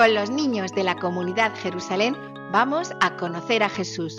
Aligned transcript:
Con 0.00 0.14
los 0.14 0.30
niños 0.30 0.72
de 0.72 0.82
la 0.82 0.96
comunidad 0.96 1.52
Jerusalén, 1.62 2.16
vamos 2.50 2.90
a 3.02 3.16
conocer 3.16 3.62
a 3.62 3.68
Jesús. 3.68 4.16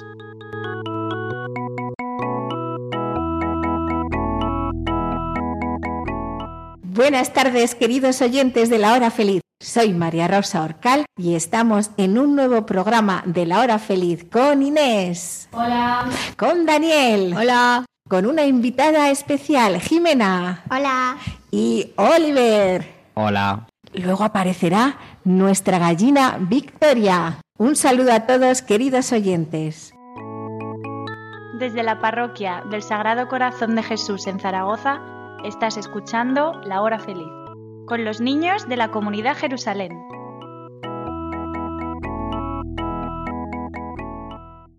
Buenas 6.84 7.34
tardes, 7.34 7.74
queridos 7.74 8.22
oyentes 8.22 8.70
de 8.70 8.78
La 8.78 8.94
Hora 8.94 9.10
Feliz. 9.10 9.42
Soy 9.60 9.92
María 9.96 10.28
Rosa 10.28 10.62
Orcal 10.62 11.06
y 11.18 11.34
estamos 11.34 11.90
en 11.98 12.20
un 12.20 12.36
nuevo 12.36 12.64
programa 12.68 13.24
de 13.26 13.48
La 13.48 13.60
Hora 13.62 13.80
Feliz 13.80 14.24
con 14.32 14.62
Inés. 14.62 15.50
Hola. 15.52 16.06
Con 16.38 16.68
Daniel. 16.68 17.34
Hola. 17.36 17.86
Con 18.08 18.28
una 18.28 18.46
invitada 18.46 19.10
especial, 19.10 19.82
Jimena. 19.82 20.62
Hola. 20.70 21.18
Y 21.50 21.92
Oliver. 21.96 22.88
Hola. 23.16 23.66
Luego 23.94 24.24
aparecerá 24.24 24.98
nuestra 25.24 25.80
gallina 25.80 26.38
Victoria. 26.40 27.42
Un 27.58 27.76
saludo 27.76 28.14
a 28.14 28.22
todos, 28.22 28.62
queridos 28.62 29.12
oyentes. 29.12 29.94
Desde 31.60 31.84
la 31.84 32.00
parroquia 32.02 32.64
del 32.72 32.82
Sagrado 32.82 33.28
Corazón 33.28 33.76
de 33.76 33.84
Jesús 33.84 34.26
en 34.28 34.40
Zaragoza, 34.40 35.02
estás 35.44 35.78
escuchando 35.78 36.54
La 36.64 36.82
Hora 36.82 37.00
Feliz, 37.00 37.32
con 37.86 38.04
los 38.04 38.20
niños 38.20 38.68
de 38.68 38.78
la 38.78 38.90
comunidad 38.90 39.38
Jerusalén. 39.38 39.92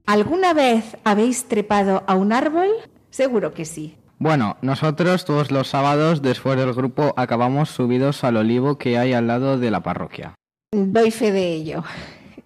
¿Alguna 0.06 0.52
vez 0.52 0.96
habéis 1.04 1.46
trepado 1.46 2.02
a 2.06 2.16
un 2.16 2.32
árbol? 2.32 2.68
Seguro 3.10 3.54
que 3.54 3.64
sí. 3.64 3.96
Bueno, 4.22 4.56
nosotros 4.62 5.24
todos 5.24 5.50
los 5.50 5.66
sábados 5.66 6.22
después 6.22 6.56
del 6.56 6.72
grupo 6.74 7.12
acabamos 7.16 7.70
subidos 7.70 8.22
al 8.22 8.36
olivo 8.36 8.78
que 8.78 8.96
hay 8.96 9.14
al 9.14 9.26
lado 9.26 9.58
de 9.58 9.72
la 9.72 9.82
parroquia. 9.82 10.36
Doy 10.70 11.10
fe 11.10 11.32
de 11.32 11.52
ello. 11.52 11.82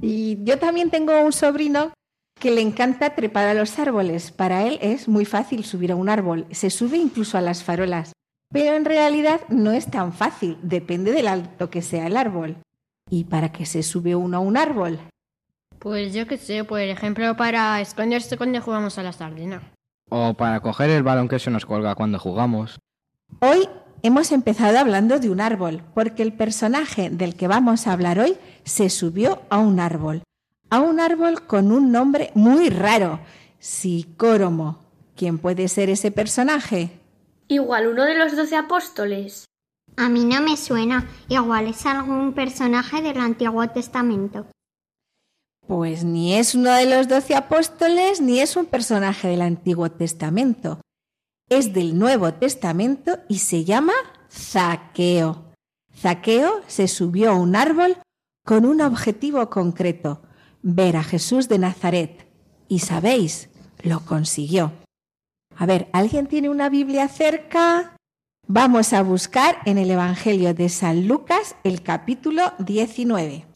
Y 0.00 0.42
yo 0.42 0.58
también 0.58 0.88
tengo 0.88 1.20
un 1.20 1.34
sobrino 1.34 1.92
que 2.40 2.50
le 2.50 2.62
encanta 2.62 3.14
trepar 3.14 3.48
a 3.48 3.52
los 3.52 3.78
árboles. 3.78 4.30
Para 4.32 4.66
él 4.66 4.78
es 4.80 5.06
muy 5.06 5.26
fácil 5.26 5.66
subir 5.66 5.92
a 5.92 5.96
un 5.96 6.08
árbol. 6.08 6.46
Se 6.50 6.70
sube 6.70 6.96
incluso 6.96 7.36
a 7.36 7.42
las 7.42 7.62
farolas. 7.62 8.12
Pero 8.50 8.74
en 8.74 8.86
realidad 8.86 9.42
no 9.50 9.72
es 9.72 9.90
tan 9.90 10.14
fácil. 10.14 10.56
Depende 10.62 11.12
del 11.12 11.28
alto 11.28 11.68
que 11.68 11.82
sea 11.82 12.06
el 12.06 12.16
árbol. 12.16 12.56
¿Y 13.10 13.24
para 13.24 13.52
qué 13.52 13.66
se 13.66 13.82
sube 13.82 14.14
uno 14.14 14.38
a 14.38 14.40
un 14.40 14.56
árbol? 14.56 14.98
Pues 15.78 16.14
yo 16.14 16.26
qué 16.26 16.38
sé, 16.38 16.64
por 16.64 16.80
ejemplo, 16.80 17.36
para 17.36 17.78
esconderse 17.82 18.38
cuando 18.38 18.62
jugamos 18.62 18.96
a 18.96 19.02
la 19.02 19.12
sardina. 19.12 19.75
O 20.08 20.34
para 20.34 20.60
coger 20.60 20.90
el 20.90 21.02
balón 21.02 21.28
que 21.28 21.38
se 21.38 21.50
nos 21.50 21.66
colga 21.66 21.94
cuando 21.94 22.18
jugamos. 22.18 22.78
Hoy 23.40 23.68
hemos 24.02 24.30
empezado 24.30 24.78
hablando 24.78 25.18
de 25.18 25.30
un 25.30 25.40
árbol, 25.40 25.82
porque 25.94 26.22
el 26.22 26.32
personaje 26.32 27.10
del 27.10 27.34
que 27.34 27.48
vamos 27.48 27.86
a 27.86 27.92
hablar 27.92 28.18
hoy 28.20 28.36
se 28.64 28.88
subió 28.88 29.42
a 29.50 29.58
un 29.58 29.80
árbol. 29.80 30.22
A 30.70 30.80
un 30.80 31.00
árbol 31.00 31.46
con 31.46 31.72
un 31.72 31.90
nombre 31.90 32.30
muy 32.34 32.70
raro, 32.70 33.20
Sicóromo. 33.58 34.84
¿Quién 35.16 35.38
puede 35.38 35.68
ser 35.68 35.90
ese 35.90 36.10
personaje? 36.10 36.90
Igual 37.48 37.88
uno 37.88 38.04
de 38.04 38.16
los 38.16 38.36
doce 38.36 38.56
apóstoles. 38.56 39.46
A 39.96 40.08
mí 40.08 40.24
no 40.24 40.42
me 40.42 40.56
suena. 40.56 41.08
Igual 41.28 41.68
es 41.68 41.86
algún 41.86 42.32
personaje 42.32 43.00
del 43.00 43.18
Antiguo 43.18 43.66
Testamento. 43.68 44.46
Pues 45.66 46.04
ni 46.04 46.34
es 46.34 46.54
uno 46.54 46.72
de 46.72 46.86
los 46.86 47.08
doce 47.08 47.34
apóstoles 47.34 48.20
ni 48.20 48.38
es 48.38 48.56
un 48.56 48.66
personaje 48.66 49.28
del 49.28 49.42
Antiguo 49.42 49.90
Testamento. 49.90 50.80
Es 51.48 51.72
del 51.72 51.98
Nuevo 51.98 52.32
Testamento 52.34 53.18
y 53.28 53.38
se 53.40 53.64
llama 53.64 53.92
Zaqueo. 54.30 55.52
Zaqueo 55.96 56.62
se 56.68 56.86
subió 56.86 57.32
a 57.32 57.34
un 57.34 57.56
árbol 57.56 57.96
con 58.44 58.64
un 58.64 58.80
objetivo 58.80 59.50
concreto, 59.50 60.22
ver 60.62 60.96
a 60.96 61.02
Jesús 61.02 61.48
de 61.48 61.58
Nazaret. 61.58 62.28
Y 62.68 62.80
sabéis, 62.80 63.48
lo 63.82 64.00
consiguió. 64.00 64.72
A 65.56 65.66
ver, 65.66 65.88
¿alguien 65.92 66.28
tiene 66.28 66.48
una 66.48 66.68
Biblia 66.68 67.08
cerca? 67.08 67.96
Vamos 68.46 68.92
a 68.92 69.02
buscar 69.02 69.58
en 69.64 69.78
el 69.78 69.90
Evangelio 69.90 70.54
de 70.54 70.68
San 70.68 71.08
Lucas 71.08 71.56
el 71.64 71.82
capítulo 71.82 72.52
19. 72.58 73.46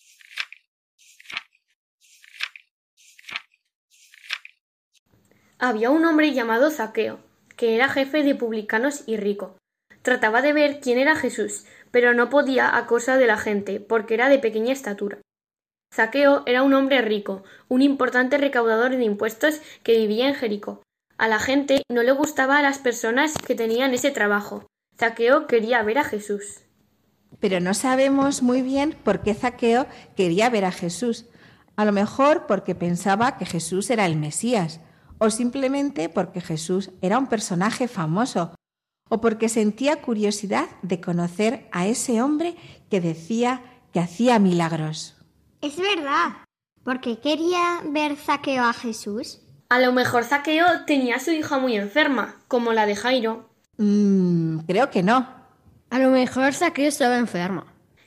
Había 5.62 5.90
un 5.90 6.06
hombre 6.06 6.32
llamado 6.32 6.70
Zaqueo, 6.70 7.20
que 7.54 7.74
era 7.74 7.90
jefe 7.90 8.22
de 8.22 8.34
publicanos 8.34 9.02
y 9.06 9.18
rico. 9.18 9.58
Trataba 10.00 10.40
de 10.40 10.54
ver 10.54 10.80
quién 10.80 10.98
era 10.98 11.16
Jesús, 11.16 11.66
pero 11.90 12.14
no 12.14 12.30
podía 12.30 12.78
a 12.78 12.86
causa 12.86 13.18
de 13.18 13.26
la 13.26 13.36
gente, 13.36 13.78
porque 13.78 14.14
era 14.14 14.30
de 14.30 14.38
pequeña 14.38 14.72
estatura. 14.72 15.18
Zaqueo 15.94 16.44
era 16.46 16.62
un 16.62 16.72
hombre 16.72 17.02
rico, 17.02 17.44
un 17.68 17.82
importante 17.82 18.38
recaudador 18.38 18.96
de 18.96 19.04
impuestos 19.04 19.60
que 19.82 19.98
vivía 19.98 20.28
en 20.28 20.34
Jericó. 20.34 20.82
A 21.18 21.28
la 21.28 21.38
gente 21.38 21.82
no 21.90 22.02
le 22.02 22.12
gustaba 22.12 22.56
a 22.56 22.62
las 22.62 22.78
personas 22.78 23.34
que 23.36 23.54
tenían 23.54 23.92
ese 23.92 24.10
trabajo. 24.10 24.66
Zaqueo 24.98 25.46
quería 25.46 25.82
ver 25.82 25.98
a 25.98 26.04
Jesús. 26.04 26.62
Pero 27.38 27.60
no 27.60 27.74
sabemos 27.74 28.40
muy 28.40 28.62
bien 28.62 28.96
por 29.04 29.20
qué 29.20 29.34
Zaqueo 29.34 29.86
quería 30.16 30.48
ver 30.48 30.64
a 30.64 30.72
Jesús. 30.72 31.26
A 31.76 31.84
lo 31.84 31.92
mejor 31.92 32.46
porque 32.46 32.74
pensaba 32.74 33.36
que 33.36 33.44
Jesús 33.44 33.90
era 33.90 34.06
el 34.06 34.16
Mesías, 34.16 34.80
o 35.20 35.30
simplemente 35.30 36.08
porque 36.08 36.40
Jesús 36.40 36.90
era 37.02 37.18
un 37.18 37.28
personaje 37.28 37.86
famoso, 37.86 38.54
o 39.08 39.20
porque 39.20 39.48
sentía 39.48 40.00
curiosidad 40.00 40.66
de 40.82 41.00
conocer 41.00 41.68
a 41.72 41.86
ese 41.86 42.22
hombre 42.22 42.56
que 42.90 43.00
decía 43.00 43.62
que 43.92 44.00
hacía 44.00 44.38
milagros. 44.38 45.16
Es 45.60 45.76
verdad. 45.76 46.38
¿Por 46.82 47.00
qué 47.00 47.18
quería 47.18 47.82
ver 47.84 48.16
Zaqueo 48.16 48.64
a 48.64 48.72
Jesús? 48.72 49.40
A 49.68 49.78
lo 49.78 49.92
mejor 49.92 50.24
Zaqueo 50.24 50.86
tenía 50.86 51.16
a 51.16 51.20
su 51.20 51.32
hija 51.32 51.58
muy 51.58 51.76
enferma, 51.76 52.36
como 52.48 52.72
la 52.72 52.86
de 52.86 52.96
Jairo. 52.96 53.50
Mm, 53.76 54.60
creo 54.60 54.90
que 54.90 55.02
no. 55.02 55.28
A 55.90 55.98
lo 55.98 56.10
mejor 56.10 56.54
Zaqueo 56.54 56.88
estaba 56.88 57.18
enfermo. 57.18 57.64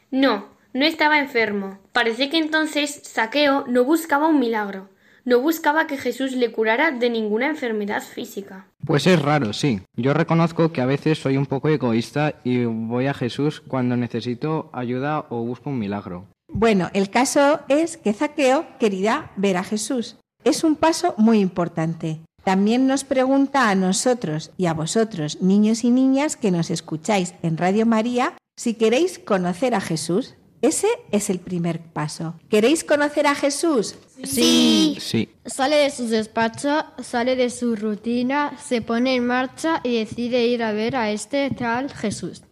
No, 0.09 0.47
no 0.73 0.85
estaba 0.85 1.19
enfermo. 1.19 1.79
Parece 1.91 2.29
que 2.29 2.40
entonces 2.40 3.03
Zaqueo 3.06 3.66
no 3.68 3.84
buscaba 3.84 4.28
un 4.28 4.40
milagro. 4.40 4.90
No 5.25 5.39
buscaba 5.39 5.88
que 5.88 5.97
Jesús 5.97 6.34
le 6.34 6.51
curara 6.51 6.91
de 6.91 7.09
ninguna 7.09 7.47
enfermedad 7.47 8.03
física. 8.03 8.67
Pues 8.85 9.07
es 9.07 9.22
raro, 9.22 9.53
sí. 9.53 9.81
Yo 9.95 10.14
reconozco 10.14 10.73
que 10.73 10.81
a 10.81 10.85
veces 10.85 11.20
soy 11.20 11.37
un 11.37 11.46
poco 11.46 11.70
egoísta 11.70 12.35
y 12.43 12.66
voy 12.66 13.08
a 13.08 13.14
Jesús 13.14 13.61
cuando 13.61 13.96
necesito 13.96 14.70
ayuda 14.73 15.25
o 15.29 15.43
busco 15.43 15.70
un 15.70 15.79
milagro. 15.79 16.25
Bueno, 16.52 16.90
el 16.93 17.09
caso 17.09 17.61
es 17.70 17.96
que 17.96 18.14
Zaqueo 18.14 18.67
quería 18.79 19.31
ver 19.37 19.55
a 19.55 19.64
Jesús. 19.64 20.17
Es 20.43 20.66
un 20.66 20.75
paso 20.75 21.16
muy 21.17 21.40
importante. 21.40 22.19
También 22.43 22.87
nos 22.87 23.05
pregunta 23.05 23.69
a 23.69 23.76
nosotros 23.76 24.52
y 24.58 24.66
a 24.66 24.73
vosotros, 24.73 25.41
niños 25.41 25.85
y 25.85 25.90
niñas 25.90 26.35
que 26.35 26.52
nos 26.52 26.69
escucháis 26.69 27.34
en 27.41 27.58
Radio 27.58 27.85
María, 27.85 28.34
si 28.58 28.73
queréis 28.73 29.17
conocer 29.19 29.73
a 29.73 29.79
Jesús. 29.79 30.35
Ese 30.64 30.88
es 31.12 31.30
el 31.30 31.40
primer 31.40 31.82
paso. 31.82 32.36
¿Queréis 32.48 32.86
conocer 32.86 33.28
a 33.28 33.36
Jesús? 33.36 33.96
Sí. 34.24 34.96
Sí. 34.98 35.28
Sale 35.46 35.76
de 35.76 35.92
su 35.92 36.08
despacho, 36.08 36.86
sale 37.04 37.36
de 37.36 37.50
su 37.50 37.76
rutina, 37.76 38.58
se 38.64 38.82
pone 38.82 39.16
en 39.16 39.28
marcha 39.28 39.82
y 39.84 39.98
decide 39.98 40.48
ir 40.48 40.64
a 40.64 40.72
ver 40.72 40.96
a 40.96 41.12
este 41.12 41.52
tal 41.52 41.92
Jesús. 41.92 42.44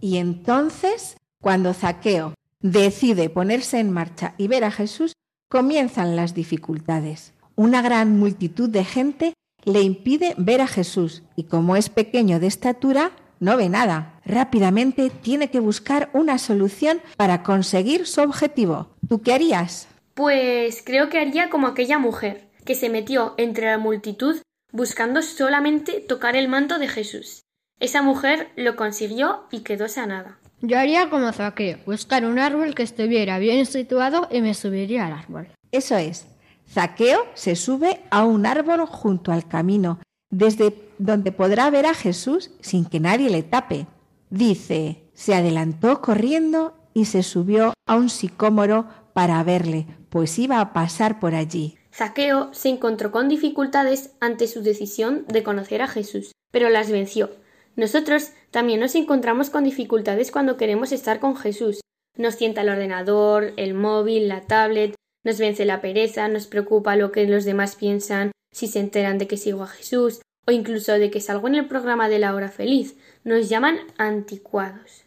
Y 0.00 0.16
entonces, 0.16 1.16
cuando 1.40 1.72
Zaqueo 1.72 2.34
decide 2.60 3.30
ponerse 3.30 3.78
en 3.78 3.92
marcha 3.92 4.34
y 4.38 4.48
ver 4.48 4.64
a 4.64 4.72
Jesús, 4.72 5.12
comienzan 5.48 6.16
las 6.16 6.34
dificultades. 6.34 7.32
Una 7.54 7.80
gran 7.80 8.18
multitud 8.18 8.68
de 8.68 8.84
gente 8.84 9.34
le 9.62 9.82
impide 9.82 10.34
ver 10.36 10.62
a 10.62 10.66
Jesús 10.66 11.22
y 11.36 11.44
como 11.44 11.76
es 11.76 11.90
pequeño 11.90 12.40
de 12.40 12.48
estatura, 12.48 13.12
no 13.38 13.56
ve 13.56 13.68
nada. 13.68 14.11
Rápidamente 14.24 15.10
tiene 15.10 15.50
que 15.50 15.60
buscar 15.60 16.10
una 16.12 16.38
solución 16.38 17.00
para 17.16 17.42
conseguir 17.42 18.06
su 18.06 18.20
objetivo. 18.20 18.88
¿Tú 19.08 19.22
qué 19.22 19.34
harías? 19.34 19.88
Pues 20.14 20.82
creo 20.84 21.08
que 21.08 21.18
haría 21.18 21.50
como 21.50 21.66
aquella 21.66 21.98
mujer, 21.98 22.48
que 22.64 22.74
se 22.74 22.88
metió 22.88 23.34
entre 23.36 23.66
la 23.66 23.78
multitud 23.78 24.40
buscando 24.72 25.22
solamente 25.22 26.00
tocar 26.00 26.34
el 26.36 26.48
manto 26.48 26.78
de 26.78 26.88
Jesús. 26.88 27.42
Esa 27.78 28.02
mujer 28.02 28.50
lo 28.56 28.76
consiguió 28.76 29.44
y 29.50 29.60
quedó 29.60 29.88
sanada. 29.88 30.38
Yo 30.60 30.78
haría 30.78 31.10
como 31.10 31.32
Zaqueo, 31.32 31.78
buscar 31.84 32.24
un 32.24 32.38
árbol 32.38 32.74
que 32.74 32.84
estuviera 32.84 33.38
bien 33.38 33.66
situado 33.66 34.28
y 34.30 34.40
me 34.40 34.54
subiría 34.54 35.06
al 35.06 35.12
árbol. 35.12 35.48
Eso 35.72 35.96
es. 35.96 36.26
Zaqueo 36.70 37.26
se 37.34 37.56
sube 37.56 38.00
a 38.10 38.24
un 38.24 38.46
árbol 38.46 38.86
junto 38.86 39.32
al 39.32 39.48
camino, 39.48 39.98
desde 40.30 40.74
donde 40.98 41.32
podrá 41.32 41.68
ver 41.70 41.86
a 41.86 41.94
Jesús 41.94 42.52
sin 42.60 42.84
que 42.84 43.00
nadie 43.00 43.28
le 43.28 43.42
tape. 43.42 43.86
Dice, 44.32 45.04
se 45.12 45.34
adelantó 45.34 46.00
corriendo 46.00 46.72
y 46.94 47.04
se 47.04 47.22
subió 47.22 47.74
a 47.86 47.96
un 47.96 48.08
sicómoro 48.08 48.88
para 49.12 49.44
verle, 49.44 49.86
pues 50.08 50.38
iba 50.38 50.58
a 50.58 50.72
pasar 50.72 51.20
por 51.20 51.34
allí. 51.34 51.76
Zaqueo 51.92 52.48
se 52.54 52.70
encontró 52.70 53.12
con 53.12 53.28
dificultades 53.28 54.12
ante 54.20 54.48
su 54.48 54.62
decisión 54.62 55.26
de 55.28 55.42
conocer 55.42 55.82
a 55.82 55.86
Jesús, 55.86 56.32
pero 56.50 56.70
las 56.70 56.90
venció. 56.90 57.28
Nosotros 57.76 58.30
también 58.50 58.80
nos 58.80 58.94
encontramos 58.94 59.50
con 59.50 59.64
dificultades 59.64 60.30
cuando 60.30 60.56
queremos 60.56 60.92
estar 60.92 61.20
con 61.20 61.36
Jesús. 61.36 61.82
Nos 62.16 62.36
sienta 62.36 62.62
el 62.62 62.70
ordenador, 62.70 63.52
el 63.58 63.74
móvil, 63.74 64.28
la 64.28 64.40
tablet, 64.46 64.94
nos 65.24 65.40
vence 65.40 65.66
la 65.66 65.82
pereza, 65.82 66.28
nos 66.28 66.46
preocupa 66.46 66.96
lo 66.96 67.12
que 67.12 67.26
los 67.26 67.44
demás 67.44 67.76
piensan, 67.76 68.32
si 68.50 68.66
se 68.66 68.80
enteran 68.80 69.18
de 69.18 69.26
que 69.26 69.36
sigo 69.36 69.62
a 69.62 69.66
Jesús, 69.66 70.22
o 70.46 70.52
incluso 70.52 70.92
de 70.92 71.10
que 71.10 71.20
salgo 71.20 71.48
en 71.48 71.54
el 71.54 71.66
programa 71.66 72.08
de 72.08 72.18
la 72.18 72.34
hora 72.34 72.48
feliz. 72.48 72.96
Nos 73.24 73.48
llaman 73.48 73.78
anticuados. 73.98 75.04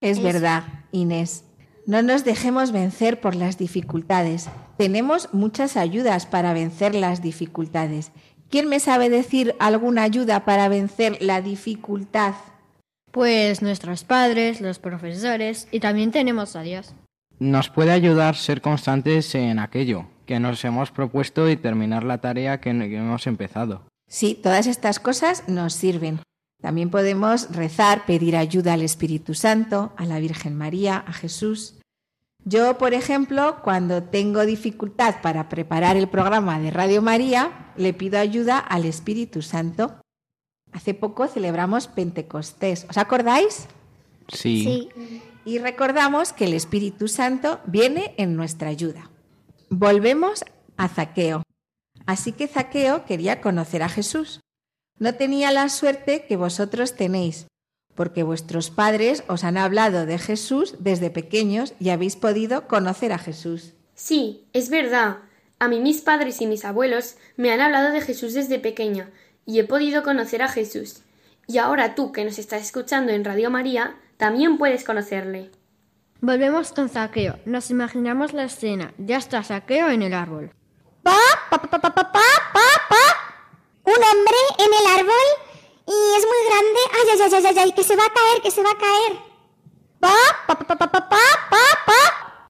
Es 0.00 0.22
verdad, 0.22 0.64
Inés. 0.92 1.44
No 1.86 2.02
nos 2.02 2.24
dejemos 2.24 2.72
vencer 2.72 3.20
por 3.20 3.34
las 3.34 3.58
dificultades. 3.58 4.48
Tenemos 4.78 5.32
muchas 5.32 5.76
ayudas 5.76 6.26
para 6.26 6.52
vencer 6.52 6.94
las 6.94 7.20
dificultades. 7.22 8.12
¿Quién 8.48 8.68
me 8.68 8.80
sabe 8.80 9.10
decir 9.10 9.54
alguna 9.58 10.02
ayuda 10.02 10.44
para 10.44 10.68
vencer 10.68 11.18
la 11.20 11.40
dificultad? 11.40 12.34
Pues 13.10 13.62
nuestros 13.62 14.04
padres, 14.04 14.60
los 14.60 14.78
profesores 14.78 15.68
y 15.70 15.80
también 15.80 16.12
tenemos 16.12 16.56
a 16.56 16.62
Dios. 16.62 16.94
Nos 17.38 17.70
puede 17.70 17.90
ayudar 17.90 18.36
ser 18.36 18.60
constantes 18.60 19.34
en 19.34 19.58
aquello 19.58 20.06
que 20.26 20.38
nos 20.38 20.64
hemos 20.64 20.90
propuesto 20.90 21.48
y 21.50 21.56
terminar 21.56 22.04
la 22.04 22.18
tarea 22.18 22.60
que 22.60 22.70
hemos 22.70 23.26
empezado. 23.26 23.89
Sí, 24.10 24.34
todas 24.34 24.66
estas 24.66 24.98
cosas 24.98 25.44
nos 25.46 25.72
sirven. 25.72 26.20
También 26.60 26.90
podemos 26.90 27.54
rezar, 27.54 28.04
pedir 28.06 28.36
ayuda 28.36 28.72
al 28.72 28.82
Espíritu 28.82 29.34
Santo, 29.34 29.92
a 29.96 30.04
la 30.04 30.18
Virgen 30.18 30.58
María, 30.58 30.96
a 31.06 31.12
Jesús. 31.12 31.78
Yo, 32.44 32.76
por 32.76 32.92
ejemplo, 32.92 33.60
cuando 33.62 34.02
tengo 34.02 34.44
dificultad 34.44 35.22
para 35.22 35.48
preparar 35.48 35.96
el 35.96 36.08
programa 36.08 36.58
de 36.58 36.72
Radio 36.72 37.02
María, 37.02 37.72
le 37.76 37.94
pido 37.94 38.18
ayuda 38.18 38.58
al 38.58 38.84
Espíritu 38.84 39.42
Santo. 39.42 40.00
Hace 40.72 40.92
poco 40.92 41.28
celebramos 41.28 41.86
Pentecostés. 41.86 42.86
¿Os 42.90 42.98
acordáis? 42.98 43.68
Sí. 44.28 44.88
Y 45.44 45.58
recordamos 45.58 46.32
que 46.32 46.46
el 46.46 46.54
Espíritu 46.54 47.06
Santo 47.06 47.60
viene 47.64 48.14
en 48.16 48.34
nuestra 48.34 48.70
ayuda. 48.70 49.08
Volvemos 49.68 50.44
a 50.76 50.88
Zaqueo. 50.88 51.42
Así 52.06 52.32
que 52.32 52.48
Zaqueo 52.48 53.04
quería 53.04 53.40
conocer 53.40 53.82
a 53.82 53.88
Jesús. 53.88 54.40
No 54.98 55.14
tenía 55.14 55.50
la 55.50 55.68
suerte 55.68 56.26
que 56.26 56.36
vosotros 56.36 56.94
tenéis, 56.94 57.46
porque 57.94 58.22
vuestros 58.22 58.70
padres 58.70 59.24
os 59.28 59.44
han 59.44 59.56
hablado 59.56 60.06
de 60.06 60.18
Jesús 60.18 60.74
desde 60.78 61.10
pequeños 61.10 61.74
y 61.78 61.90
habéis 61.90 62.16
podido 62.16 62.68
conocer 62.68 63.12
a 63.12 63.18
Jesús. 63.18 63.74
Sí, 63.94 64.46
es 64.52 64.70
verdad. 64.70 65.18
A 65.58 65.68
mí 65.68 65.80
mis 65.80 66.00
padres 66.00 66.40
y 66.40 66.46
mis 66.46 66.64
abuelos 66.64 67.16
me 67.36 67.50
han 67.50 67.60
hablado 67.60 67.92
de 67.92 68.00
Jesús 68.00 68.34
desde 68.34 68.58
pequeña 68.58 69.10
y 69.44 69.58
he 69.58 69.64
podido 69.64 70.02
conocer 70.02 70.42
a 70.42 70.48
Jesús. 70.48 71.02
Y 71.46 71.58
ahora 71.58 71.94
tú 71.94 72.12
que 72.12 72.24
nos 72.24 72.38
estás 72.38 72.62
escuchando 72.62 73.12
en 73.12 73.24
Radio 73.24 73.50
María, 73.50 73.96
también 74.16 74.56
puedes 74.58 74.84
conocerle. 74.84 75.50
Volvemos 76.20 76.72
con 76.72 76.88
Zaqueo. 76.88 77.38
Nos 77.46 77.70
imaginamos 77.70 78.32
la 78.34 78.44
escena. 78.44 78.92
Ya 78.98 79.16
está 79.16 79.42
Zaqueo 79.42 79.90
en 79.90 80.02
el 80.02 80.14
árbol. 80.14 80.52
Pa, 81.02 81.16
pa, 81.50 81.58
pa, 81.58 81.78
pa, 81.78 81.90
pa, 81.90 82.04
pa, 82.12 82.66
pa, 82.88 83.04
un 83.84 84.00
hombre 84.08 84.40
en 84.58 84.70
el 84.80 84.86
árbol 84.98 85.28
y 85.86 85.98
es 86.16 86.24
muy 86.24 86.40
grande. 86.48 86.80
Ay, 86.94 87.06
ay, 87.12 87.30
ay, 87.34 87.46
ay, 87.46 87.58
ay, 87.58 87.72
que 87.72 87.82
se 87.82 87.96
va 87.96 88.04
a 88.04 88.12
caer, 88.14 88.42
que 88.42 88.50
se 88.50 88.62
va 88.62 88.70
a 88.70 88.78
caer. 88.78 89.12
Pa, 89.98 90.14
pa, 90.46 90.54
pa, 90.54 90.64
pa, 90.64 90.76
pa, 90.76 90.88
pa, 90.90 91.00
pa, 91.08 91.64
pa. 91.86 92.40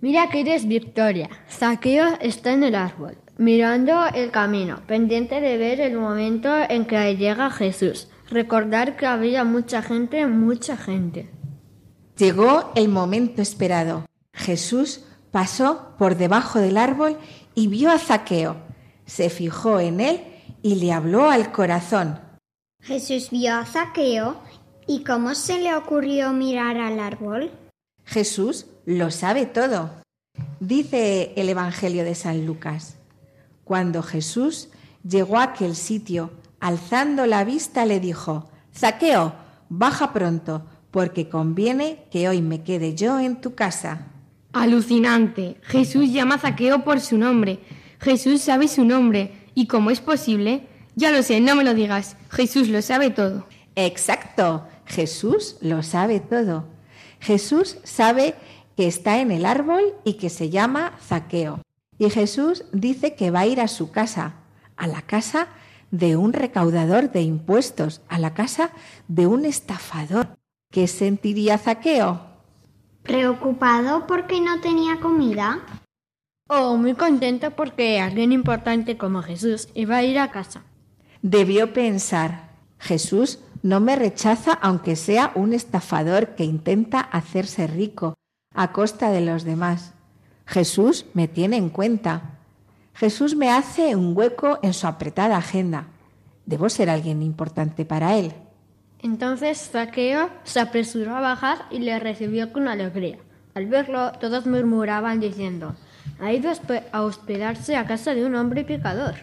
Mira 0.00 0.30
que 0.30 0.40
eres 0.40 0.68
Victoria. 0.68 1.28
Saqueo 1.48 2.18
está 2.20 2.52
en 2.52 2.62
el 2.62 2.76
árbol, 2.76 3.18
mirando 3.38 4.06
el 4.14 4.30
camino, 4.30 4.82
pendiente 4.86 5.40
de 5.40 5.56
ver 5.56 5.80
el 5.80 5.96
momento 5.96 6.54
en 6.68 6.84
que 6.84 7.16
llega 7.16 7.50
Jesús. 7.50 8.08
Recordar 8.30 8.96
que 8.96 9.06
había 9.06 9.42
mucha 9.42 9.82
gente, 9.82 10.26
mucha 10.26 10.76
gente. 10.76 11.35
Llegó 12.16 12.72
el 12.74 12.88
momento 12.88 13.42
esperado. 13.42 14.06
Jesús 14.32 15.04
pasó 15.30 15.94
por 15.98 16.16
debajo 16.16 16.58
del 16.58 16.78
árbol 16.78 17.18
y 17.54 17.68
vio 17.68 17.90
a 17.90 17.98
Zaqueo. 17.98 18.56
Se 19.04 19.28
fijó 19.28 19.80
en 19.80 20.00
él 20.00 20.22
y 20.62 20.76
le 20.76 20.92
habló 20.92 21.30
al 21.30 21.52
corazón. 21.52 22.18
Jesús 22.80 23.28
vio 23.30 23.54
a 23.54 23.66
Zaqueo 23.66 24.36
y 24.86 25.04
cómo 25.04 25.34
se 25.34 25.60
le 25.60 25.74
ocurrió 25.74 26.32
mirar 26.32 26.78
al 26.78 27.00
árbol. 27.00 27.50
Jesús 28.04 28.66
lo 28.86 29.10
sabe 29.10 29.44
todo. 29.44 29.90
Dice 30.60 31.34
el 31.36 31.48
Evangelio 31.50 32.04
de 32.04 32.14
San 32.14 32.46
Lucas. 32.46 32.96
Cuando 33.64 34.02
Jesús 34.02 34.68
llegó 35.06 35.38
a 35.38 35.44
aquel 35.44 35.76
sitio, 35.76 36.30
alzando 36.60 37.26
la 37.26 37.44
vista 37.44 37.84
le 37.84 38.00
dijo, 38.00 38.48
Zaqueo, 38.74 39.34
baja 39.68 40.12
pronto, 40.12 40.64
porque 40.96 41.28
conviene 41.28 42.06
que 42.10 42.26
hoy 42.26 42.40
me 42.40 42.62
quede 42.62 42.94
yo 42.94 43.20
en 43.20 43.42
tu 43.42 43.54
casa. 43.54 44.06
Alucinante. 44.54 45.58
Jesús 45.60 46.10
llama 46.10 46.36
a 46.36 46.38
Zaqueo 46.38 46.84
por 46.84 47.00
su 47.00 47.18
nombre. 47.18 47.58
Jesús 48.00 48.40
sabe 48.40 48.66
su 48.66 48.82
nombre. 48.82 49.50
¿Y 49.54 49.66
cómo 49.66 49.90
es 49.90 50.00
posible? 50.00 50.66
Ya 50.94 51.10
lo 51.10 51.22
sé, 51.22 51.38
no 51.42 51.54
me 51.54 51.64
lo 51.64 51.74
digas. 51.74 52.16
Jesús 52.30 52.70
lo 52.70 52.80
sabe 52.80 53.10
todo. 53.10 53.46
Exacto, 53.74 54.66
Jesús 54.86 55.58
lo 55.60 55.82
sabe 55.82 56.18
todo. 56.18 56.64
Jesús 57.20 57.76
sabe 57.84 58.34
que 58.74 58.86
está 58.86 59.20
en 59.20 59.32
el 59.32 59.44
árbol 59.44 59.82
y 60.02 60.14
que 60.14 60.30
se 60.30 60.48
llama 60.48 60.94
Zaqueo. 61.06 61.60
Y 61.98 62.08
Jesús 62.08 62.64
dice 62.72 63.14
que 63.16 63.30
va 63.30 63.40
a 63.40 63.46
ir 63.46 63.60
a 63.60 63.68
su 63.68 63.90
casa, 63.90 64.36
a 64.78 64.86
la 64.86 65.02
casa 65.02 65.48
de 65.90 66.16
un 66.16 66.32
recaudador 66.32 67.12
de 67.12 67.20
impuestos, 67.20 68.00
a 68.08 68.18
la 68.18 68.32
casa 68.32 68.70
de 69.08 69.26
un 69.26 69.44
estafador. 69.44 70.35
¿Qué 70.76 70.88
sentiría 70.88 71.56
Zaqueo? 71.56 72.20
Preocupado 73.02 74.06
porque 74.06 74.42
no 74.42 74.60
tenía 74.60 75.00
comida. 75.00 75.60
Oh, 76.50 76.76
muy 76.76 76.92
contento 76.92 77.52
porque 77.52 77.98
alguien 77.98 78.30
importante 78.30 78.98
como 78.98 79.22
Jesús 79.22 79.70
iba 79.72 79.96
a 79.96 80.02
ir 80.02 80.18
a 80.18 80.30
casa. 80.30 80.64
Debió 81.22 81.72
pensar, 81.72 82.50
Jesús 82.78 83.38
no 83.62 83.80
me 83.80 83.96
rechaza 83.96 84.52
aunque 84.52 84.96
sea 84.96 85.32
un 85.34 85.54
estafador 85.54 86.34
que 86.34 86.44
intenta 86.44 87.00
hacerse 87.00 87.66
rico 87.66 88.12
a 88.54 88.72
costa 88.72 89.08
de 89.08 89.22
los 89.22 89.44
demás. 89.44 89.94
Jesús 90.44 91.06
me 91.14 91.26
tiene 91.26 91.56
en 91.56 91.70
cuenta. 91.70 92.38
Jesús 92.92 93.34
me 93.34 93.48
hace 93.48 93.96
un 93.96 94.14
hueco 94.14 94.58
en 94.60 94.74
su 94.74 94.86
apretada 94.86 95.38
agenda. 95.38 95.88
Debo 96.44 96.68
ser 96.68 96.90
alguien 96.90 97.22
importante 97.22 97.86
para 97.86 98.18
él. 98.18 98.34
Entonces 99.02 99.68
Zaqueo 99.70 100.30
se 100.44 100.60
apresuró 100.60 101.14
a 101.16 101.20
bajar 101.20 101.58
y 101.70 101.78
le 101.78 101.98
recibió 101.98 102.52
con 102.52 102.66
alegría. 102.68 103.18
Al 103.54 103.66
verlo, 103.66 104.12
todos 104.12 104.46
murmuraban 104.46 105.20
diciendo, 105.20 105.76
ha 106.20 106.32
ido 106.32 106.50
a 106.50 106.54
hospe- 106.54 106.84
a 106.92 107.02
hospedarse 107.02 107.76
a 107.76 107.86
casa 107.86 108.14
de 108.14 108.24
un 108.24 108.34
hombre 108.34 108.64
pecador. 108.64 109.14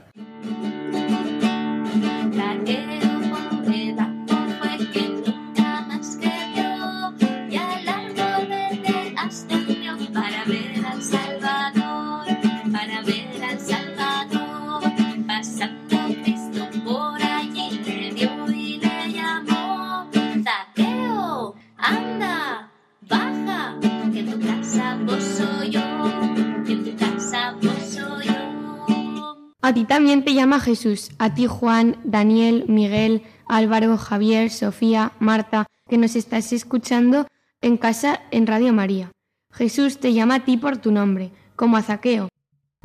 También 30.03 30.25
te 30.25 30.33
llama 30.33 30.59
Jesús, 30.59 31.11
a 31.17 31.33
ti 31.33 31.47
Juan, 31.47 31.95
Daniel, 32.03 32.65
Miguel, 32.67 33.23
Álvaro, 33.47 33.97
Javier, 33.97 34.49
Sofía, 34.49 35.13
Marta, 35.19 35.65
que 35.89 35.97
nos 35.97 36.17
estás 36.17 36.51
escuchando 36.51 37.25
en 37.61 37.77
casa 37.77 38.19
en 38.29 38.45
Radio 38.45 38.73
María. 38.73 39.13
Jesús 39.53 40.01
te 40.01 40.11
llama 40.11 40.35
a 40.35 40.43
ti 40.43 40.57
por 40.57 40.75
tu 40.75 40.91
nombre, 40.91 41.31
como 41.55 41.77
a 41.77 41.83
Zaqueo. 41.83 42.27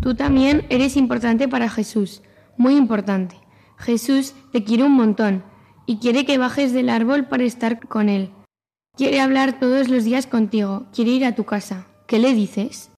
Tú 0.01 0.15
también 0.15 0.65
eres 0.71 0.97
importante 0.97 1.49
para 1.49 1.69
Jesús, 1.69 2.23
muy 2.57 2.77
importante. 2.77 3.35
Jesús 3.79 4.35
te 4.53 4.63
quiere 4.63 4.85
un 4.85 4.93
montón 4.93 5.43
y 5.87 5.97
quiere 5.99 6.25
que 6.25 6.39
bajes 6.39 6.73
del 6.73 6.89
árbol 6.89 7.27
para 7.27 7.43
estar 7.43 7.81
con 7.89 8.09
él. 8.09 8.31
Quiere 8.97 9.21
hablar 9.21 9.59
todos 9.59 9.89
los 9.89 10.05
días 10.05 10.29
contigo, 10.29 10.87
quiere 10.95 11.11
ir 11.11 11.25
a 11.25 11.35
tu 11.35 11.43
casa. 11.43 11.89
¿Qué 12.07 12.21
le 12.21 12.33
dices? 12.33 12.93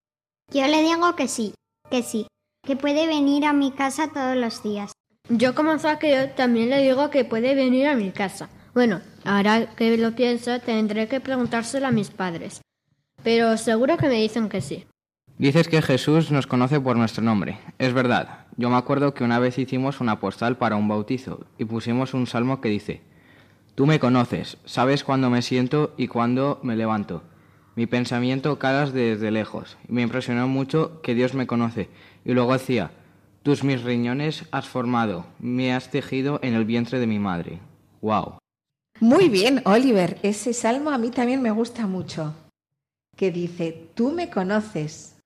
Yo 0.52 0.66
le 0.66 0.82
digo 0.82 1.16
que 1.16 1.26
sí, 1.26 1.54
que 1.90 2.02
sí, 2.02 2.26
que 2.62 2.76
puede 2.76 3.06
venir 3.06 3.44
a 3.44 3.52
mi 3.52 3.72
casa 3.72 4.08
todos 4.12 4.36
los 4.36 4.62
días. 4.62 4.92
Yo 5.28 5.54
como 5.54 5.78
Zaqueo 5.78 6.30
también 6.30 6.70
le 6.70 6.82
digo 6.82 7.10
que 7.10 7.24
puede 7.24 7.54
venir 7.54 7.86
a 7.86 7.94
mi 7.94 8.10
casa. 8.10 8.48
Bueno, 8.74 9.00
ahora 9.24 9.74
que 9.74 9.96
lo 9.96 10.14
pienso, 10.14 10.60
tendré 10.60 11.08
que 11.08 11.20
preguntárselo 11.20 11.86
a 11.86 11.92
mis 11.92 12.10
padres. 12.10 12.60
Pero 13.22 13.56
seguro 13.56 13.96
que 13.96 14.08
me 14.08 14.14
dicen 14.14 14.48
que 14.48 14.60
sí. 14.60 14.86
Dices 15.38 15.68
que 15.68 15.82
Jesús 15.82 16.30
nos 16.30 16.46
conoce 16.46 16.80
por 16.80 16.96
nuestro 16.96 17.22
nombre. 17.22 17.58
Es 17.78 17.92
verdad. 17.92 18.46
Yo 18.56 18.68
me 18.68 18.76
acuerdo 18.76 19.14
que 19.14 19.24
una 19.24 19.38
vez 19.38 19.58
hicimos 19.58 20.00
una 20.00 20.20
postal 20.20 20.58
para 20.58 20.76
un 20.76 20.88
bautizo 20.88 21.46
y 21.58 21.64
pusimos 21.64 22.12
un 22.12 22.26
salmo 22.26 22.60
que 22.60 22.68
dice, 22.68 23.02
Tú 23.74 23.86
me 23.86 23.98
conoces, 23.98 24.58
sabes 24.66 25.04
cuándo 25.04 25.30
me 25.30 25.40
siento 25.40 25.94
y 25.96 26.08
cuándo 26.08 26.60
me 26.62 26.76
levanto. 26.76 27.22
Mi 27.76 27.86
pensamiento 27.86 28.58
calas 28.58 28.92
desde 28.92 29.30
lejos. 29.30 29.78
Y 29.88 29.92
me 29.92 30.02
impresionó 30.02 30.48
mucho 30.48 31.00
que 31.02 31.14
Dios 31.14 31.32
me 31.32 31.46
conoce. 31.46 31.88
Y 32.24 32.32
luego 32.32 32.52
decía, 32.52 32.90
Tus 33.42 33.64
mis 33.64 33.82
riñones 33.82 34.44
has 34.50 34.68
formado, 34.68 35.26
me 35.38 35.72
has 35.72 35.90
tejido 35.90 36.40
en 36.42 36.54
el 36.54 36.64
vientre 36.64 36.98
de 37.00 37.06
mi 37.06 37.18
madre. 37.18 37.60
¡Wow! 38.00 38.38
Muy 39.00 39.30
bien, 39.30 39.62
Oliver. 39.64 40.18
Ese 40.22 40.52
salmo 40.52 40.90
a 40.90 40.98
mí 40.98 41.10
también 41.10 41.40
me 41.40 41.50
gusta 41.50 41.86
mucho. 41.86 42.34
Que 43.16 43.30
dice, 43.30 43.88
tú 43.94 44.12
me 44.12 44.28
conoces. 44.28 45.16